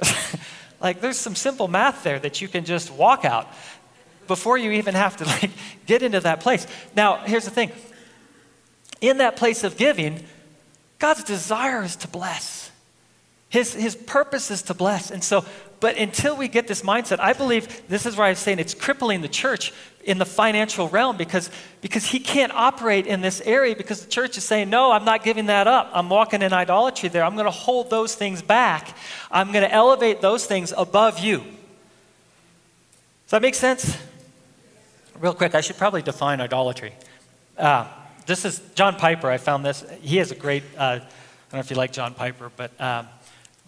[0.80, 3.48] like, there's some simple math there that you can just walk out
[4.28, 5.50] before you even have to like
[5.84, 6.66] get into that place.
[6.94, 7.72] Now, here's the thing.
[9.00, 10.24] In that place of giving,
[10.98, 12.55] God's desire is to bless.
[13.48, 15.10] His, his purpose is to bless.
[15.10, 15.44] And so,
[15.78, 19.20] but until we get this mindset, I believe this is where I'm saying it's crippling
[19.20, 19.72] the church
[20.04, 24.36] in the financial realm because, because he can't operate in this area because the church
[24.36, 25.90] is saying, No, I'm not giving that up.
[25.92, 27.24] I'm walking in idolatry there.
[27.24, 28.96] I'm going to hold those things back.
[29.30, 31.38] I'm going to elevate those things above you.
[31.38, 33.96] Does that make sense?
[35.18, 36.92] Real quick, I should probably define idolatry.
[37.56, 37.88] Uh,
[38.26, 39.30] this is John Piper.
[39.30, 39.84] I found this.
[40.00, 41.08] He has a great, uh, I don't
[41.52, 43.08] know if you like John Piper, but um,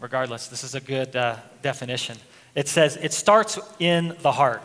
[0.01, 2.19] regardless, this is a good uh, definition.
[2.55, 4.63] It says, It starts in the heart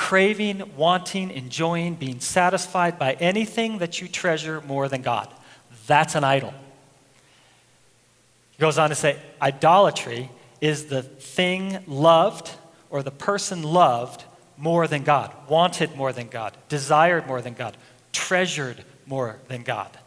[0.00, 5.28] craving, wanting, enjoying, being satisfied by anything that you treasure more than God.
[5.86, 6.54] That's an idol.
[8.52, 12.50] He goes on to say, idolatry is the thing loved
[12.88, 14.24] or the person loved
[14.56, 17.76] more than God, wanted more than God, desired more than God,
[18.10, 19.98] treasured more than God,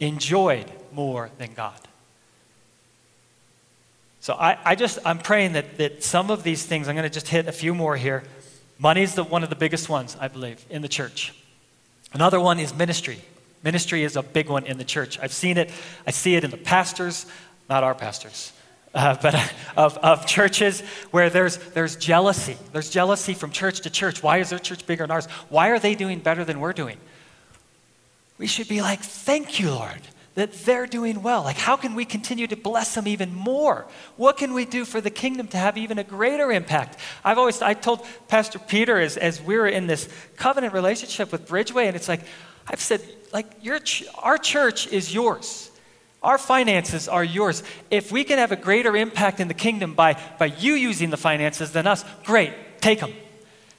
[0.00, 1.78] enjoyed more than God.
[4.24, 7.12] So I, I just, I'm praying that, that some of these things, I'm going to
[7.12, 8.22] just hit a few more here.
[8.78, 11.34] Money's the, one of the biggest ones, I believe, in the church.
[12.14, 13.18] Another one is ministry.
[13.62, 15.18] Ministry is a big one in the church.
[15.20, 15.70] I've seen it.
[16.06, 17.26] I see it in the pastors,
[17.68, 18.54] not our pastors,
[18.94, 19.34] uh, but
[19.76, 22.56] of, of churches where there's, there's jealousy.
[22.72, 24.22] There's jealousy from church to church.
[24.22, 25.26] Why is their church bigger than ours?
[25.50, 26.96] Why are they doing better than we're doing?
[28.38, 30.00] We should be like, thank you, Lord,
[30.34, 31.42] that they're doing well.
[31.42, 33.86] Like, how can we continue to bless them even more?
[34.16, 36.98] What can we do for the kingdom to have even a greater impact?
[37.24, 41.46] I've always, I told Pastor Peter as, as we were in this covenant relationship with
[41.46, 42.22] Bridgeway, and it's like,
[42.66, 43.00] I've said,
[43.32, 43.78] like, your,
[44.18, 45.70] our church is yours.
[46.22, 47.62] Our finances are yours.
[47.90, 51.16] If we can have a greater impact in the kingdom by, by you using the
[51.16, 53.12] finances than us, great, take them.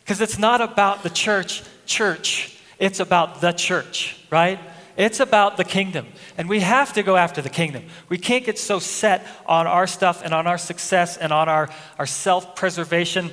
[0.02, 2.58] Because it's not about the church, church.
[2.78, 4.60] It's about the church, right?
[4.98, 6.08] It's about the kingdom.
[6.38, 7.86] And we have to go after the kingdom.
[8.08, 11.70] We can't get so set on our stuff and on our success and on our,
[12.00, 13.32] our self preservation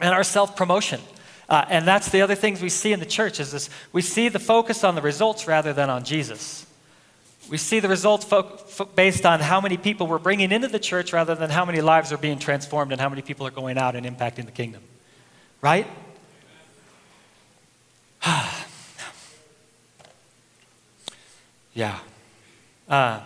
[0.00, 1.00] and our self promotion.
[1.48, 4.28] Uh, and that's the other things we see in the church is this we see
[4.28, 6.66] the focus on the results rather than on Jesus.
[7.50, 10.78] We see the results fo- fo- based on how many people we're bringing into the
[10.78, 13.76] church rather than how many lives are being transformed and how many people are going
[13.76, 14.82] out and impacting the kingdom.
[15.60, 15.86] Right?
[21.74, 21.98] yeah.
[22.88, 23.20] Uh,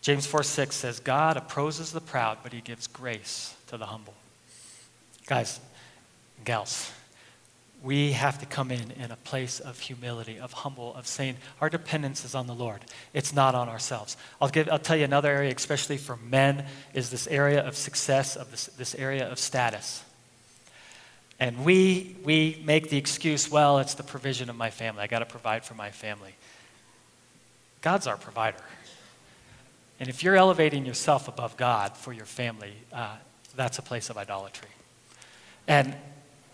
[0.00, 4.14] James 4 6 says, God opposes the proud, but he gives grace to the humble.
[5.26, 5.60] Guys,
[6.44, 6.90] gals,
[7.82, 11.70] we have to come in in a place of humility, of humble, of saying our
[11.70, 12.80] dependence is on the Lord.
[13.12, 14.16] It's not on ourselves.
[14.40, 18.36] I'll, give, I'll tell you another area, especially for men, is this area of success,
[18.36, 20.04] of this, this area of status.
[21.42, 25.02] And we, we make the excuse, well, it's the provision of my family.
[25.02, 26.36] I got to provide for my family.
[27.80, 28.62] God's our provider.
[29.98, 33.16] And if you're elevating yourself above God for your family, uh,
[33.56, 34.68] that's a place of idolatry.
[35.66, 35.96] And,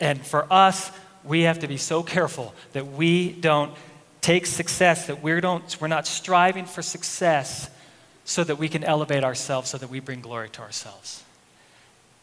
[0.01, 0.91] and for us,
[1.22, 3.74] we have to be so careful that we don't
[4.22, 7.68] take success, that we don't, we're not striving for success
[8.24, 11.24] so that we can elevate ourselves, so that we bring glory to ourselves.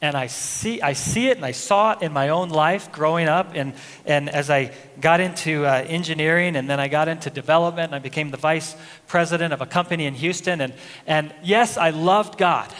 [0.01, 3.27] And I see, I see it and I saw it in my own life growing
[3.27, 3.51] up.
[3.55, 3.73] And,
[4.05, 7.99] and as I got into uh, engineering and then I got into development and I
[7.99, 8.75] became the vice
[9.07, 10.61] president of a company in Houston.
[10.61, 10.73] And,
[11.07, 12.73] and yes, I loved God.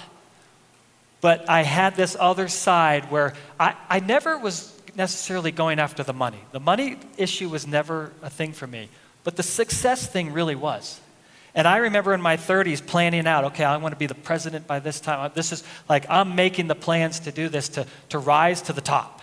[1.22, 6.13] But I had this other side where I, I never was necessarily going after the
[6.13, 6.39] money.
[6.51, 8.89] The money issue was never a thing for me,
[9.24, 10.99] but the success thing really was.
[11.56, 14.68] And I remember in my 30s planning out, okay, I want to be the president
[14.68, 15.32] by this time.
[15.34, 18.82] This is like, I'm making the plans to do this, to, to rise to the
[18.82, 19.22] top.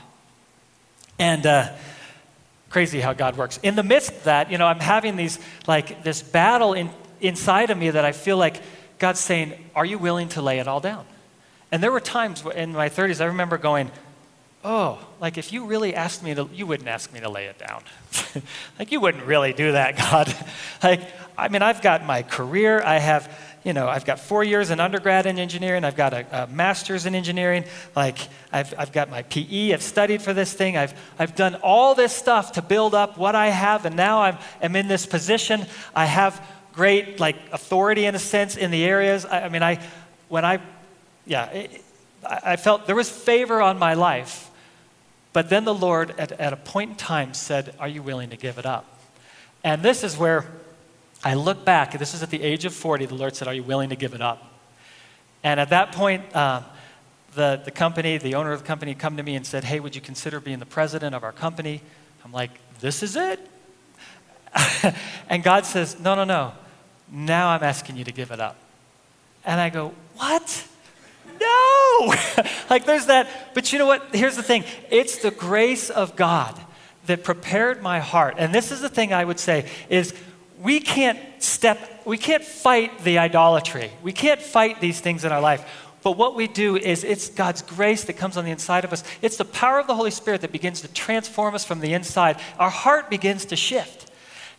[1.18, 1.68] And uh,
[2.70, 3.58] crazy how God works.
[3.62, 6.88] In the midst of that, you know, I'm having these, like, this battle in,
[7.20, 8.62] inside of me that I feel like
[8.98, 11.04] God's saying, Are you willing to lay it all down?
[11.70, 13.90] And there were times in my 30s, I remember going,
[14.64, 17.58] oh, like if you really asked me to, you wouldn't ask me to lay it
[17.58, 17.82] down.
[18.78, 20.34] like you wouldn't really do that, God.
[20.82, 21.00] like,
[21.42, 22.82] I mean, I've got my career.
[22.82, 23.30] I have,
[23.64, 25.84] you know, I've got four years in undergrad in engineering.
[25.84, 27.64] I've got a, a master's in engineering.
[27.94, 28.18] Like,
[28.52, 29.72] I've, I've got my PE.
[29.72, 30.76] I've studied for this thing.
[30.76, 33.84] I've, I've done all this stuff to build up what I have.
[33.84, 35.66] And now I'm, I'm in this position.
[35.94, 39.24] I have great, like, authority in a sense in the areas.
[39.26, 39.80] I, I mean, I,
[40.28, 40.60] when I,
[41.26, 41.84] yeah, it,
[42.24, 44.48] I felt there was favor on my life
[45.32, 48.36] but then the Lord, at, at a point in time, said, Are you willing to
[48.36, 48.84] give it up?
[49.64, 50.44] And this is where
[51.24, 53.62] I look back, this is at the age of 40, the Lord said, Are you
[53.62, 54.52] willing to give it up?
[55.44, 56.64] And at that point, um,
[57.34, 59.94] the, the company, the owner of the company, come to me and said, Hey, would
[59.94, 61.80] you consider being the president of our company?
[62.24, 62.50] I'm like,
[62.80, 63.40] This is it?
[65.28, 66.52] and God says, No, no, no.
[67.10, 68.56] Now I'm asking you to give it up.
[69.44, 70.66] And I go, What?
[71.42, 72.14] no.
[72.70, 73.54] like there's that.
[73.54, 74.14] But you know what?
[74.14, 76.58] Here's the thing it's the grace of God
[77.06, 78.36] that prepared my heart.
[78.38, 80.14] And this is the thing I would say is
[80.62, 83.90] we can't step, we can't fight the idolatry.
[84.02, 85.64] We can't fight these things in our life.
[86.02, 89.04] But what we do is it's God's grace that comes on the inside of us.
[89.22, 92.38] It's the power of the Holy Spirit that begins to transform us from the inside.
[92.58, 94.10] Our heart begins to shift.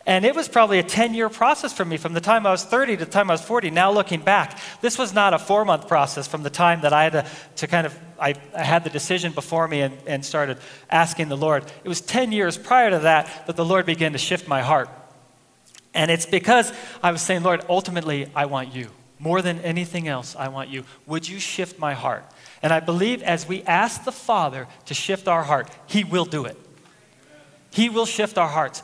[0.05, 2.65] And it was probably a 10 year process for me from the time I was
[2.65, 3.69] 30 to the time I was 40.
[3.69, 7.03] Now looking back, this was not a four month process from the time that I
[7.05, 7.25] had to,
[7.57, 10.57] to kind of, I, I, had the decision before me and, and started
[10.89, 11.63] asking the Lord.
[11.85, 14.89] It was 10 years prior to that that the Lord began to shift my heart.
[15.93, 18.89] And it's because I was saying, Lord, ultimately, I want you
[19.23, 20.83] More than anything else, I want you.
[21.05, 22.25] Would you shift my heart?
[22.61, 26.43] And I believe as we ask the Father to shift our heart, He will do
[26.43, 26.57] it.
[27.71, 28.83] He will shift our hearts.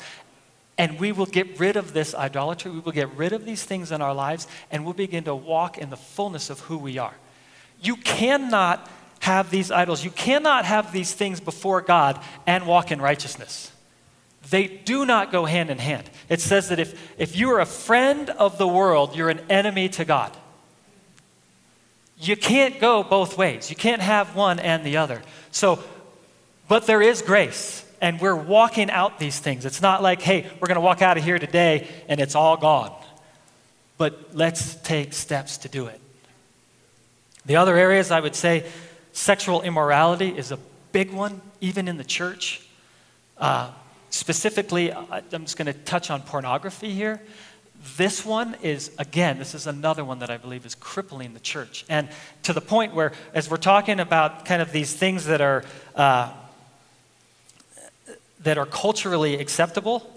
[0.78, 2.72] And we will get rid of this idolatry.
[2.72, 5.78] We will get rid of these things in our lives, and we'll begin to walk
[5.78, 7.16] in the fullness of who we are.
[7.82, 8.90] You cannot
[9.20, 13.74] have these idols, you cannot have these things before God and walk in righteousness.
[14.50, 16.10] They do not go hand in hand.
[16.28, 19.90] It says that if, if you are a friend of the world, you're an enemy
[19.90, 20.36] to God.
[22.20, 23.70] You can't go both ways.
[23.70, 25.22] You can't have one and the other.
[25.52, 25.84] So,
[26.68, 29.66] but there is grace, and we're walking out these things.
[29.66, 32.58] It's not like, hey, we're going to walk out of here today and it's all
[32.58, 32.94] gone.
[33.98, 36.00] But let's take steps to do it.
[37.46, 38.66] The other areas I would say
[39.12, 40.60] sexual immorality is a
[40.92, 42.66] big one, even in the church.
[43.38, 43.72] Uh,
[44.10, 47.22] specifically, I'm just going to touch on pornography here.
[47.96, 51.86] This one is, again, this is another one that I believe is crippling the church.
[51.88, 52.10] And
[52.44, 55.64] to the point where, as we're talking about kind of these things that are,
[55.96, 56.34] uh,
[58.42, 60.12] that are culturally acceptable,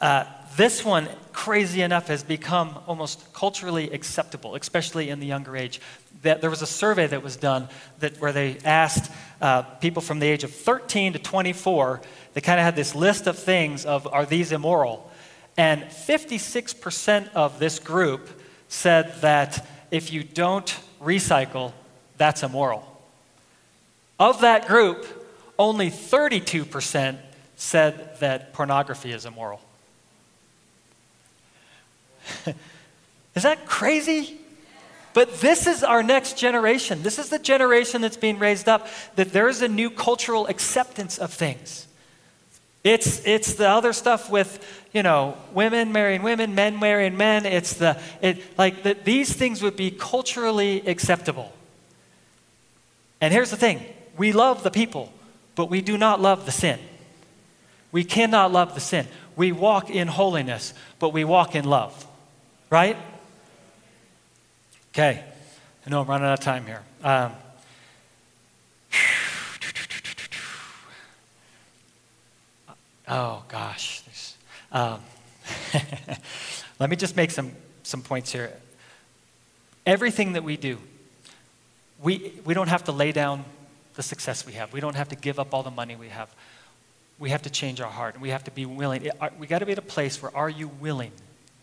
[0.00, 0.24] uh,
[0.56, 5.80] this one, crazy enough, has become almost culturally acceptable, especially in the younger age.
[6.22, 7.68] That there was a survey that was done
[8.00, 9.10] that where they asked
[9.40, 12.00] uh, people from the age of 13 to 24.
[12.34, 15.10] They kind of had this list of things of are these immoral,
[15.56, 18.28] and 56% of this group
[18.68, 21.72] said that if you don't recycle,
[22.16, 22.86] that's immoral.
[24.18, 25.06] Of that group,
[25.58, 27.18] only 32%
[27.56, 29.60] said that pornography is immoral.
[33.34, 34.39] is that crazy?
[35.12, 37.02] But this is our next generation.
[37.02, 38.86] This is the generation that's being raised up,
[39.16, 41.86] that there is a new cultural acceptance of things.
[42.82, 47.44] It's, it's the other stuff with, you know, women marrying women, men marrying men.
[47.44, 51.52] It's the, it, like, the, these things would be culturally acceptable.
[53.20, 53.84] And here's the thing
[54.16, 55.12] we love the people,
[55.56, 56.78] but we do not love the sin.
[57.92, 59.08] We cannot love the sin.
[59.36, 62.06] We walk in holiness, but we walk in love.
[62.70, 62.96] Right?
[64.92, 65.24] Okay.
[65.86, 66.82] I know I'm running out of time here.
[67.02, 67.32] Um,
[73.12, 74.04] Oh, gosh.
[74.70, 75.00] Um,
[76.78, 77.50] let me just make some,
[77.82, 78.52] some points here.
[79.84, 80.78] Everything that we do,
[82.00, 83.44] we, we don't have to lay down
[83.94, 84.72] the success we have.
[84.72, 86.32] We don't have to give up all the money we have.
[87.18, 88.14] We have to change our heart.
[88.14, 89.10] And we have to be willing.
[89.38, 91.10] We got to be at a place where are you willing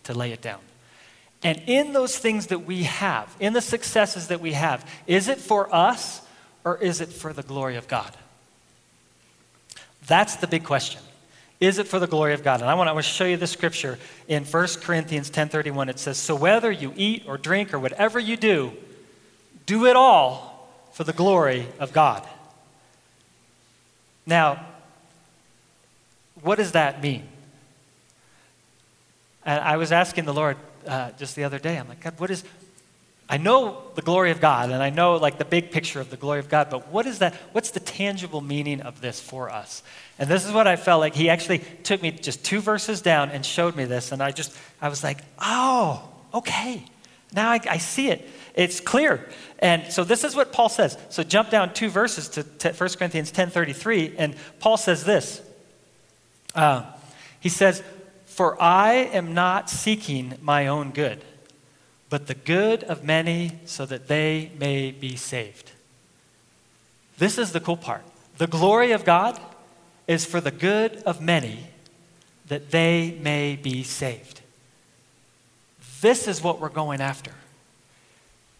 [0.03, 0.59] to lay it down?
[1.43, 5.39] And in those things that we have, in the successes that we have, is it
[5.39, 6.21] for us
[6.63, 8.11] or is it for the glory of God?
[10.07, 11.01] That's the big question.
[11.59, 12.61] Is it for the glory of God?
[12.61, 15.89] And I want to show you the scripture in 1 Corinthians 10:31.
[15.89, 18.75] It says, "So whether you eat or drink or whatever you do,
[19.65, 22.27] do it all for the glory of God."
[24.25, 24.65] Now,
[26.41, 27.27] what does that mean?
[29.45, 30.57] And I was asking the Lord
[30.87, 31.77] uh, just the other day.
[31.77, 32.43] I'm like, God, what is
[33.29, 36.17] I know the glory of God and I know like the big picture of the
[36.17, 37.35] glory of God, but what is that?
[37.51, 39.83] What's the tangible meaning of this for us?
[40.17, 43.29] And this is what I felt like he actually took me just two verses down
[43.29, 44.13] and showed me this.
[44.13, 46.85] And I just, I was like, oh, okay.
[47.33, 48.27] Now I, I see it.
[48.53, 49.27] It's clear.
[49.59, 50.97] And so this is what Paul says.
[51.09, 55.41] So jump down two verses to, to 1 Corinthians 10.33, and Paul says this.
[56.55, 56.83] Uh,
[57.41, 57.83] he says,
[58.37, 61.23] For I am not seeking my own good
[62.09, 65.71] but the good of many so that they may be saved.
[67.17, 68.03] This is the cool part.
[68.37, 69.39] The glory of God
[70.07, 71.67] is for the good of many
[72.47, 74.41] that they may be saved.
[76.01, 77.31] This is what we're going after.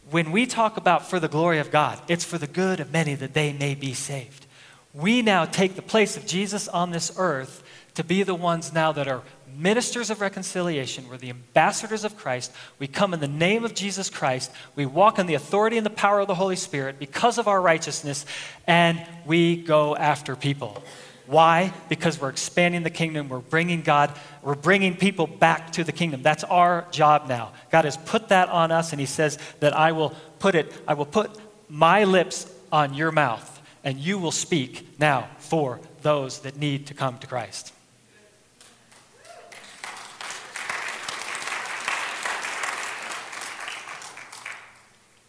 [0.10, 3.14] When we talk about for the glory of God, it's for the good of many
[3.16, 4.45] that they may be saved.
[4.94, 7.64] We now take the place of Jesus on this earth
[7.94, 9.22] to be the ones now that are
[9.56, 11.07] ministers of reconciliation.
[11.10, 12.52] We're the ambassadors of Christ.
[12.80, 14.52] We come in the name of Jesus Christ.
[14.76, 17.61] We walk in the authority and the power of the Holy Spirit because of our
[17.61, 18.26] righteousness,
[18.65, 20.84] and we go after people.
[21.26, 21.74] Why?
[21.90, 23.28] Because we're expanding the kingdom.
[23.28, 26.22] We're bringing God, we're bringing people back to the kingdom.
[26.22, 27.52] That's our job now.
[27.69, 30.94] God has put that on us, and He says that I will put it, I
[30.94, 31.32] will put
[31.68, 36.94] my lips on your mouth, and you will speak now for those that need to
[36.94, 37.74] come to Christ.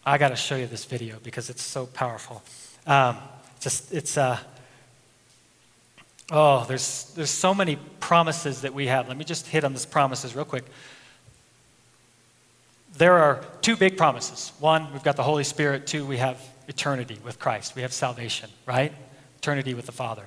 [0.09, 2.41] I got to show you this video because it's so powerful.
[2.87, 3.17] Um,
[3.59, 4.39] just it's uh,
[6.31, 9.07] oh, there's there's so many promises that we have.
[9.07, 10.63] Let me just hit on these promises real quick.
[12.97, 14.51] there are two big promises.
[14.59, 15.85] One, we've got the Holy Spirit.
[15.85, 17.75] Two, we have eternity with Christ.
[17.75, 18.91] We have salvation, right?
[19.37, 20.25] Eternity with the Father.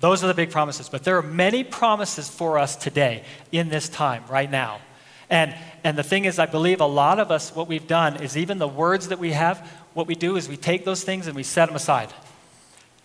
[0.00, 0.88] Those are the big promises.
[0.88, 3.22] But there are many promises for us today,
[3.52, 4.80] in this time, right now.
[5.30, 8.36] And, and the thing is, I believe a lot of us, what we've done is
[8.36, 9.58] even the words that we have,
[9.94, 12.12] what we do is we take those things and we set them aside.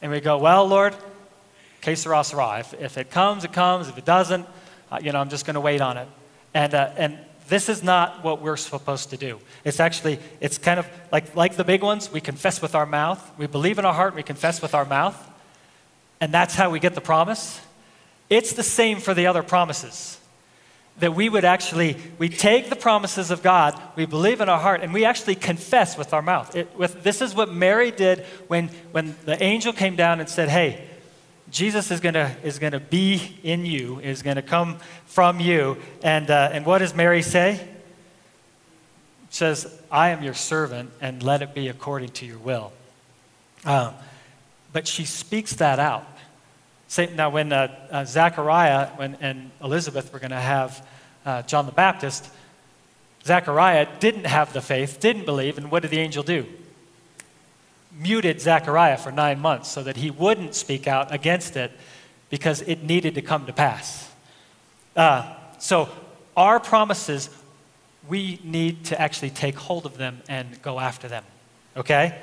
[0.01, 0.95] And we go, well, Lord,
[1.81, 2.59] que sera, sera.
[2.59, 3.87] If, if it comes, it comes.
[3.87, 4.45] If it doesn't,
[4.91, 6.07] uh, you know, I'm just going to wait on it.
[6.53, 7.17] And, uh, and
[7.47, 9.39] this is not what we're supposed to do.
[9.63, 12.11] It's actually, it's kind of like, like the big ones.
[12.11, 13.19] We confess with our mouth.
[13.37, 14.15] We believe in our heart.
[14.15, 15.17] We confess with our mouth.
[16.21, 17.59] And that's how we get the promise.
[18.29, 20.18] It's the same for the other promises.
[20.99, 24.81] That we would actually, we take the promises of God, we believe in our heart,
[24.81, 26.55] and we actually confess with our mouth.
[26.55, 30.49] It, with, this is what Mary did when, when the angel came down and said,
[30.49, 30.85] Hey,
[31.51, 35.77] Jesus is going to is gonna be in you, is going to come from you.
[36.03, 37.67] And, uh, and what does Mary say?
[39.29, 42.73] Says, I am your servant, and let it be according to your will.
[43.65, 43.93] Um,
[44.73, 46.07] but she speaks that out.
[46.97, 50.85] Now, when uh, uh, Zachariah when, and Elizabeth were going to have
[51.25, 52.29] uh, John the Baptist,
[53.25, 56.45] Zachariah didn't have the faith, didn't believe, and what did the angel do?
[57.99, 61.71] muted Zechariah for nine months so that he wouldn't speak out against it
[62.29, 64.09] because it needed to come to pass.
[64.95, 65.89] Uh, so,
[66.37, 67.29] our promises,
[68.07, 71.23] we need to actually take hold of them and go after them.
[71.75, 72.17] Okay?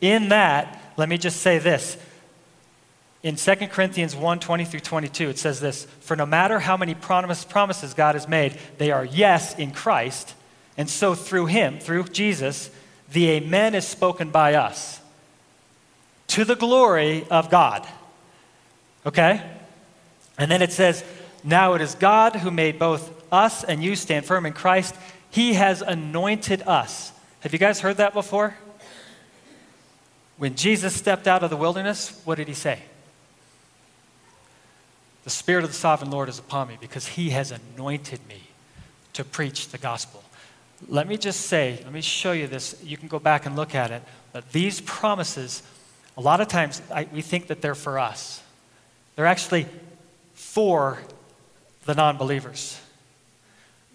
[0.00, 1.96] In that, let me just say this.
[3.22, 6.94] In 2 Corinthians 1 20 through 22, it says this For no matter how many
[6.94, 10.34] promise, promises God has made, they are yes in Christ.
[10.76, 12.70] And so through him, through Jesus,
[13.12, 15.00] the Amen is spoken by us
[16.28, 17.86] to the glory of God.
[19.04, 19.42] Okay?
[20.38, 21.04] And then it says,
[21.44, 24.94] Now it is God who made both us and you stand firm in Christ.
[25.30, 27.12] He has anointed us.
[27.40, 28.56] Have you guys heard that before?
[30.38, 32.80] When Jesus stepped out of the wilderness, what did he say?
[35.24, 38.42] The Spirit of the sovereign Lord is upon me because he has anointed me
[39.12, 40.22] to preach the gospel.
[40.88, 42.80] Let me just say, let me show you this.
[42.82, 44.02] You can go back and look at it.
[44.32, 45.62] But these promises
[46.16, 48.42] a lot of times I, we think that they're for us,
[49.16, 49.66] they're actually
[50.34, 50.98] for
[51.86, 52.78] the non believers.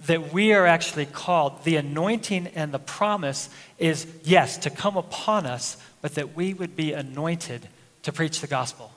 [0.07, 5.45] That we are actually called, the anointing and the promise is, yes, to come upon
[5.45, 7.69] us, but that we would be anointed
[8.03, 8.91] to preach the gospel.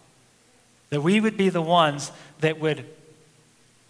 [0.90, 2.10] That we would be the ones
[2.40, 2.84] that would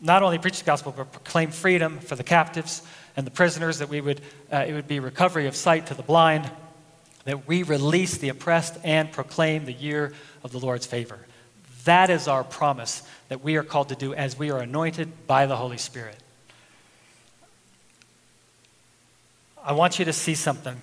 [0.01, 2.83] not only preach the gospel, but proclaim freedom for the captives
[3.17, 4.21] and the prisoners, that we would,
[4.53, 6.51] uh, it would be recovery of sight to the blind,
[7.25, 10.13] that we release the oppressed and proclaim the year
[10.45, 11.19] of the Lord's favor.
[11.85, 15.47] That is our promise that we are called to do as we are anointed by
[15.47, 16.17] the Holy Spirit.
[19.65, 20.81] I want you to see something.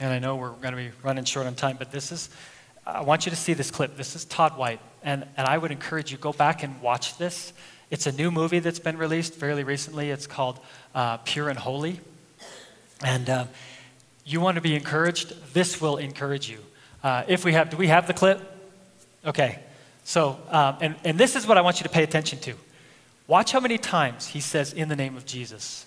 [0.00, 2.28] And I know we're going to be running short on time, but this is,
[2.86, 3.96] I want you to see this clip.
[3.96, 4.80] This is Todd White.
[5.02, 7.52] And, and I would encourage you, go back and watch this.
[7.90, 10.10] It's a new movie that's been released fairly recently.
[10.10, 10.58] It's called
[10.94, 12.00] uh, Pure and Holy.
[13.04, 13.48] And um,
[14.24, 16.58] you want to be encouraged, this will encourage you.
[17.02, 18.40] Uh, if we have, do we have the clip?
[19.24, 19.58] Okay.
[20.04, 22.54] So, um, and, and this is what I want you to pay attention to.
[23.26, 25.86] Watch how many times he says, in the name of Jesus.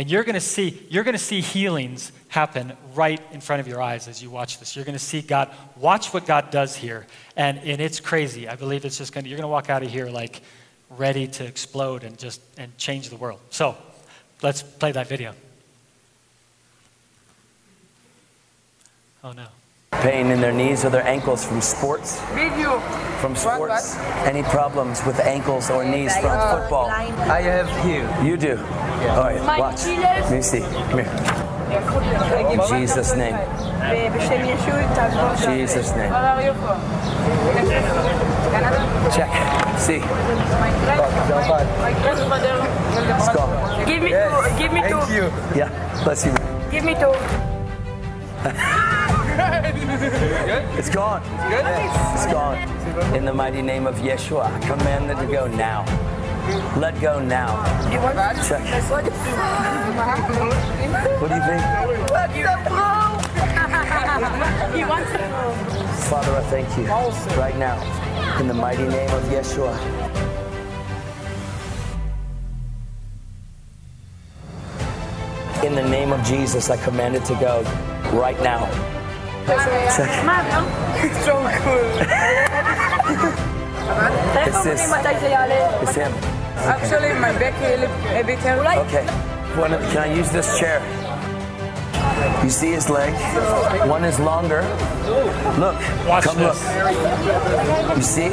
[0.00, 3.68] And you're going to see, you're going to see healings happen right in front of
[3.68, 4.74] your eyes as you watch this.
[4.74, 7.06] You're going to see God, watch what God does here.
[7.36, 8.48] And, and it's crazy.
[8.48, 10.40] I believe it's just going to, you're going to walk out of here like
[10.88, 13.40] ready to explode and just, and change the world.
[13.50, 13.76] So
[14.40, 15.34] let's play that video.
[19.22, 19.48] Oh no.
[19.92, 22.18] Pain in their knees or their ankles from sports?
[22.32, 22.80] Video.
[23.20, 23.96] From sports?
[24.24, 26.86] Any problems with ankles or knees from football?
[26.86, 28.08] I have here.
[28.24, 28.56] You do?
[28.56, 29.16] Yeah.
[29.16, 29.84] All right, watch.
[29.84, 30.60] Let me see.
[30.60, 31.10] Come here.
[32.50, 33.36] In Jesus' name.
[35.44, 36.10] Jesus' name.
[39.12, 39.30] Check.
[39.78, 40.00] See.
[43.06, 43.44] Let's go.
[43.86, 44.58] Give me two.
[44.58, 45.12] Give me Thank two.
[45.12, 45.24] you.
[45.54, 45.68] Yeah,
[46.04, 46.32] bless you.
[46.70, 47.12] Give me two.
[50.78, 51.22] It's gone.
[52.14, 52.58] It's gone.
[53.14, 55.84] In the mighty name of Yeshua, I command it to go now.
[56.78, 57.64] Let go now.
[58.46, 58.62] Check.
[61.20, 61.62] What do you think?
[64.74, 65.20] He wants it.
[66.08, 66.84] Father, I thank you
[67.40, 67.76] right now.
[68.40, 69.74] In the mighty name of Yeshua.
[75.64, 77.62] In the name of Jesus, I command it to go
[78.12, 78.64] right now.
[79.96, 80.10] Check.
[81.24, 81.34] So
[81.64, 81.88] cool.
[84.46, 84.82] It's this.
[85.82, 86.12] It's him.
[86.60, 88.66] Actually, my back is a bit hurt.
[88.86, 89.06] Okay.
[89.56, 90.80] one of, can I use this chair?
[92.44, 93.12] You see his leg?
[93.88, 94.62] One is longer.
[95.58, 95.76] Look.
[96.06, 96.62] Watch come this.
[96.64, 97.96] look.
[97.96, 98.28] You see?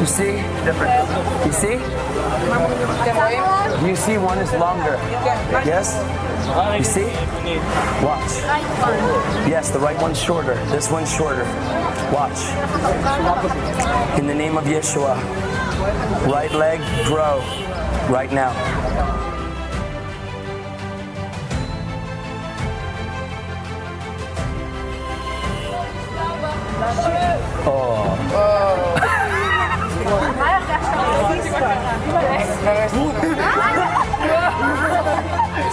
[0.00, 0.32] You see?
[0.64, 1.08] Different.
[1.46, 1.74] You see?
[3.88, 4.96] You see one is longer.
[5.64, 5.96] Yes?
[6.52, 7.04] You see?
[8.04, 8.32] Watch.
[9.48, 10.54] Yes, the right one's shorter.
[10.66, 11.44] This one's shorter.
[12.12, 12.38] Watch.
[14.18, 15.16] In the name of Yeshua.
[16.30, 17.38] Right leg, grow.
[18.10, 18.52] Right now.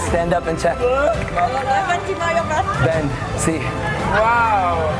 [0.09, 0.77] Stand up and check.
[2.83, 3.09] Bend.
[3.39, 3.59] See.
[3.59, 4.99] No,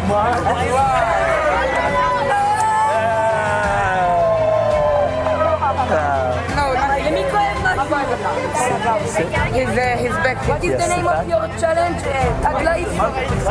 [8.00, 10.38] His, uh, his back.
[10.48, 12.02] What is Yes, the name of your challenge?
[12.02, 12.88] Tag life?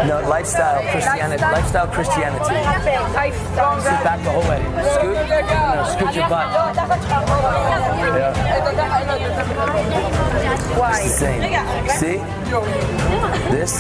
[0.09, 1.43] No, lifestyle Christianity.
[1.43, 2.55] Lifestyle Christianity.
[3.13, 3.37] Life.
[3.85, 4.63] Sit back the whole way.
[4.95, 5.17] Scoot.
[5.29, 6.49] No, scoot your butt.
[8.17, 8.33] Yeah.
[10.79, 11.01] Why?
[11.03, 11.43] It's the same.
[12.01, 12.19] See?
[13.53, 13.73] This.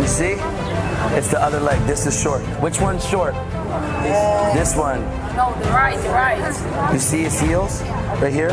[0.00, 0.34] You see?
[1.16, 1.80] It's the other leg.
[1.86, 2.42] This is short.
[2.62, 3.34] Which one's short?
[4.54, 5.02] This one.
[5.38, 6.92] No, the right, the right.
[6.92, 7.80] You see his heels?
[8.20, 8.50] Right here?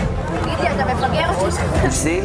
[1.83, 2.17] You see?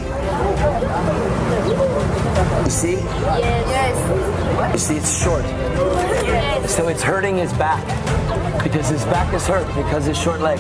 [2.64, 2.96] You see?
[3.40, 4.72] Yes.
[4.74, 5.46] You see, it's short.
[6.68, 7.82] So it's hurting his back.
[8.62, 10.58] Because his back is hurt because his short leg.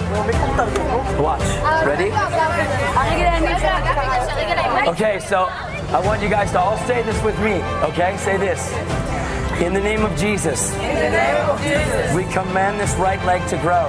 [1.20, 1.44] Watch.
[1.84, 2.10] Ready?
[4.88, 5.44] Okay, so
[5.94, 7.60] I want you guys to all say this with me.
[7.90, 8.16] Okay?
[8.16, 8.72] Say this.
[9.60, 13.88] In the name of Jesus, name of Jesus we command this right leg to grow.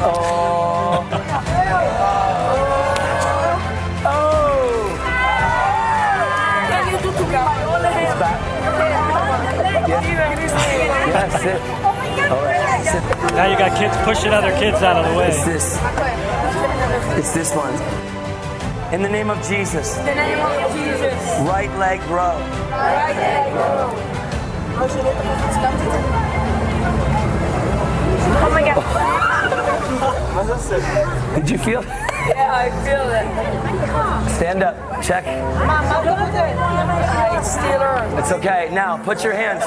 [0.00, 1.08] Oh.
[4.04, 4.94] Oh.
[8.00, 8.38] It's back.
[11.08, 11.60] Yes, sit.
[12.30, 13.02] All right, sit.
[13.34, 15.52] Now you got kids pushing other kids out of the It's way.
[15.54, 16.27] this.
[17.18, 17.74] It's this one.
[18.92, 21.14] In the name of Jesus, The name of Jesus.
[21.46, 22.38] right leg grow.
[22.70, 23.52] Right leg.
[28.40, 28.78] Oh my god.
[31.34, 31.82] Did you feel?
[32.50, 34.30] I feel it.
[34.36, 35.02] Stand up.
[35.02, 35.26] Check.
[35.26, 37.38] Mama, look at it.
[37.38, 38.14] It still hurts.
[38.18, 38.70] It's okay.
[38.72, 39.62] Now put your hands.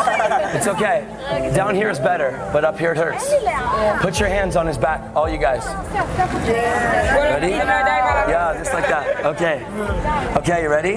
[0.56, 1.06] It's okay.
[1.56, 3.32] Down here is better, but up here it hurts.
[4.02, 5.66] Put your hands on his back, all you guys.
[6.48, 7.52] Ready?
[7.52, 9.26] Yeah, just like that.
[9.26, 9.64] Okay.
[10.38, 10.95] Okay, you ready?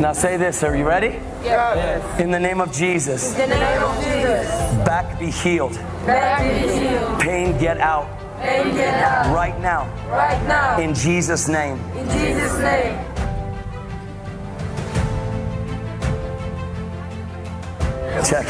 [0.00, 0.62] Now say this.
[0.62, 1.20] Are you ready?
[1.44, 2.18] Yeah.
[2.18, 4.48] In the name of Jesus, In The name of Jesus.
[4.84, 5.74] back be healed.
[6.06, 7.20] Back is healed.
[7.20, 9.34] Pain get out And get out.
[9.34, 9.86] right now.
[10.10, 10.78] Right now.
[10.78, 11.78] In Jesus' name.
[11.96, 12.98] In Jesus' name.
[18.24, 18.46] Check.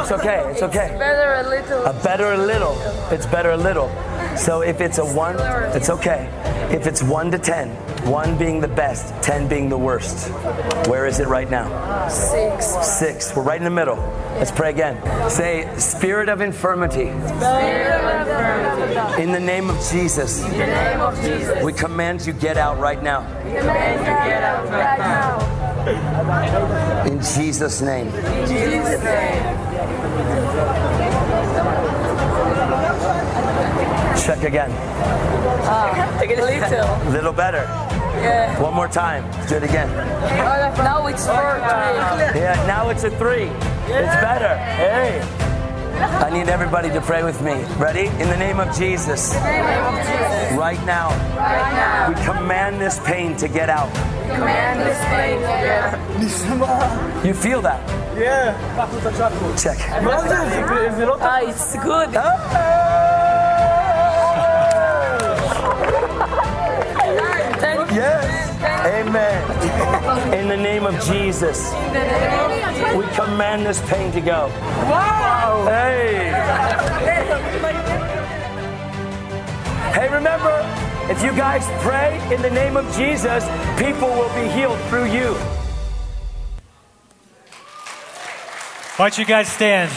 [0.00, 0.50] It's okay.
[0.50, 0.96] It's okay.
[0.98, 1.84] Better a little.
[1.84, 2.76] A better a little.
[3.10, 3.88] It's better a little.
[4.36, 5.36] So if it's a one,
[5.74, 6.28] it's okay.
[6.70, 7.68] If it's one to ten,
[8.04, 10.28] one being the best, ten being the worst,
[10.88, 12.08] where is it right now?
[12.08, 12.66] Six.
[12.98, 13.34] Six.
[13.36, 13.96] We're right in the middle.
[14.38, 14.96] Let's pray again.
[15.30, 19.22] Say, Spirit of infirmity, Spirit of infirmity.
[19.22, 21.62] in the name of Jesus, In the name of Jesus.
[21.64, 23.20] we command you get out right now.
[23.42, 25.60] Command you get out right now.
[27.06, 28.08] In Jesus' name.
[28.08, 29.56] In Jesus' name.
[34.24, 34.70] Check again.
[36.22, 37.10] It a little.
[37.12, 37.89] Little better.
[38.22, 38.60] Yeah.
[38.60, 39.30] One more time.
[39.32, 39.88] Let's Do it again.
[39.88, 42.40] Now it's four, three.
[42.40, 43.44] Yeah, now it's a three.
[43.86, 44.56] It's better.
[44.56, 45.20] Hey.
[46.00, 47.62] I need everybody to pray with me.
[47.76, 48.06] Ready?
[48.22, 50.58] In the name of Jesus, In the name of Jesus.
[50.58, 52.08] right now, Right now.
[52.08, 53.92] we command this pain to get out.
[54.34, 57.24] Command this pain to get out.
[57.24, 57.80] You feel that?
[58.16, 58.54] Yeah.
[59.58, 59.78] Check.
[61.22, 62.10] Ah, it's good.
[62.12, 62.89] Thank
[68.00, 69.06] Yes.
[69.06, 70.32] Amen.
[70.32, 71.70] In the name of Jesus,
[72.96, 74.46] we command this pain to go.
[74.88, 75.66] Wow.
[75.68, 76.30] Hey.
[79.92, 80.64] Hey, remember,
[81.10, 83.44] if you guys pray in the name of Jesus,
[83.76, 85.34] people will be healed through you.
[88.96, 89.92] Why don't you guys stand?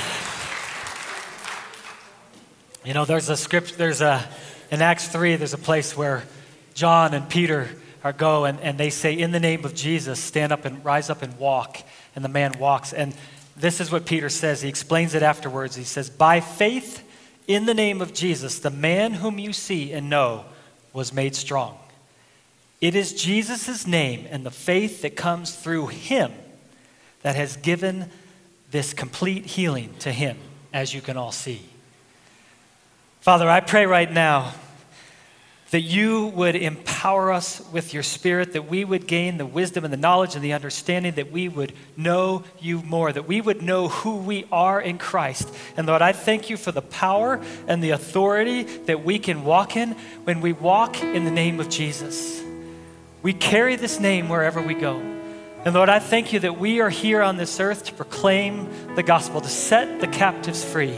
[2.84, 4.28] You know, there's a script, there's a,
[4.72, 6.24] in Acts 3, there's a place where
[6.74, 7.70] John and Peter
[8.04, 11.10] or go and, and they say, In the name of Jesus, stand up and rise
[11.10, 11.82] up and walk.
[12.16, 12.94] And the man walks.
[12.94, 13.16] And
[13.56, 14.62] this is what Peter says.
[14.62, 15.76] He explains it afterwards.
[15.76, 17.04] He says, By faith
[17.48, 20.46] in the name of Jesus, the man whom you see and know
[20.92, 21.78] was made strong.
[22.82, 26.32] It is Jesus' name and the faith that comes through him
[27.22, 28.10] that has given
[28.72, 30.38] this complete healing to him,
[30.74, 31.62] as you can all see.
[33.22, 34.54] Father, I pray right now
[35.74, 39.92] that you would empower us with your spirit, that we would gain the wisdom and
[39.92, 43.88] the knowledge and the understanding, that we would know you more, that we would know
[43.88, 45.52] who we are in Christ.
[45.76, 49.76] And Lord, I thank you for the power and the authority that we can walk
[49.76, 49.94] in
[50.26, 52.44] when we walk in the name of Jesus.
[53.24, 55.00] We carry this name wherever we go.
[55.66, 59.02] And Lord, I thank you that we are here on this earth to proclaim the
[59.02, 60.96] gospel, to set the captives free.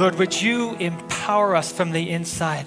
[0.00, 2.66] Lord, would you empower us from the inside?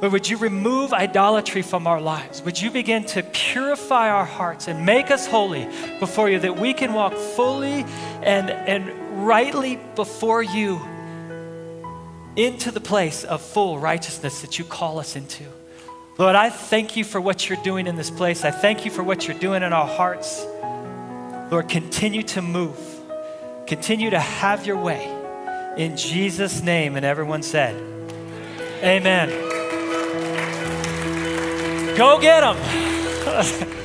[0.00, 2.40] Lord, would you remove idolatry from our lives?
[2.42, 5.66] Would you begin to purify our hearts and make us holy
[5.98, 7.84] before you that we can walk fully
[8.22, 10.80] and, and rightly before you
[12.36, 15.42] into the place of full righteousness that you call us into?
[16.16, 18.44] Lord, I thank you for what you're doing in this place.
[18.44, 20.46] I thank you for what you're doing in our hearts.
[21.50, 22.78] Lord, continue to move,
[23.66, 25.12] continue to have your way.
[25.76, 27.74] In Jesus' name, and everyone said,
[28.82, 29.47] Amen.
[31.98, 33.68] Go get them.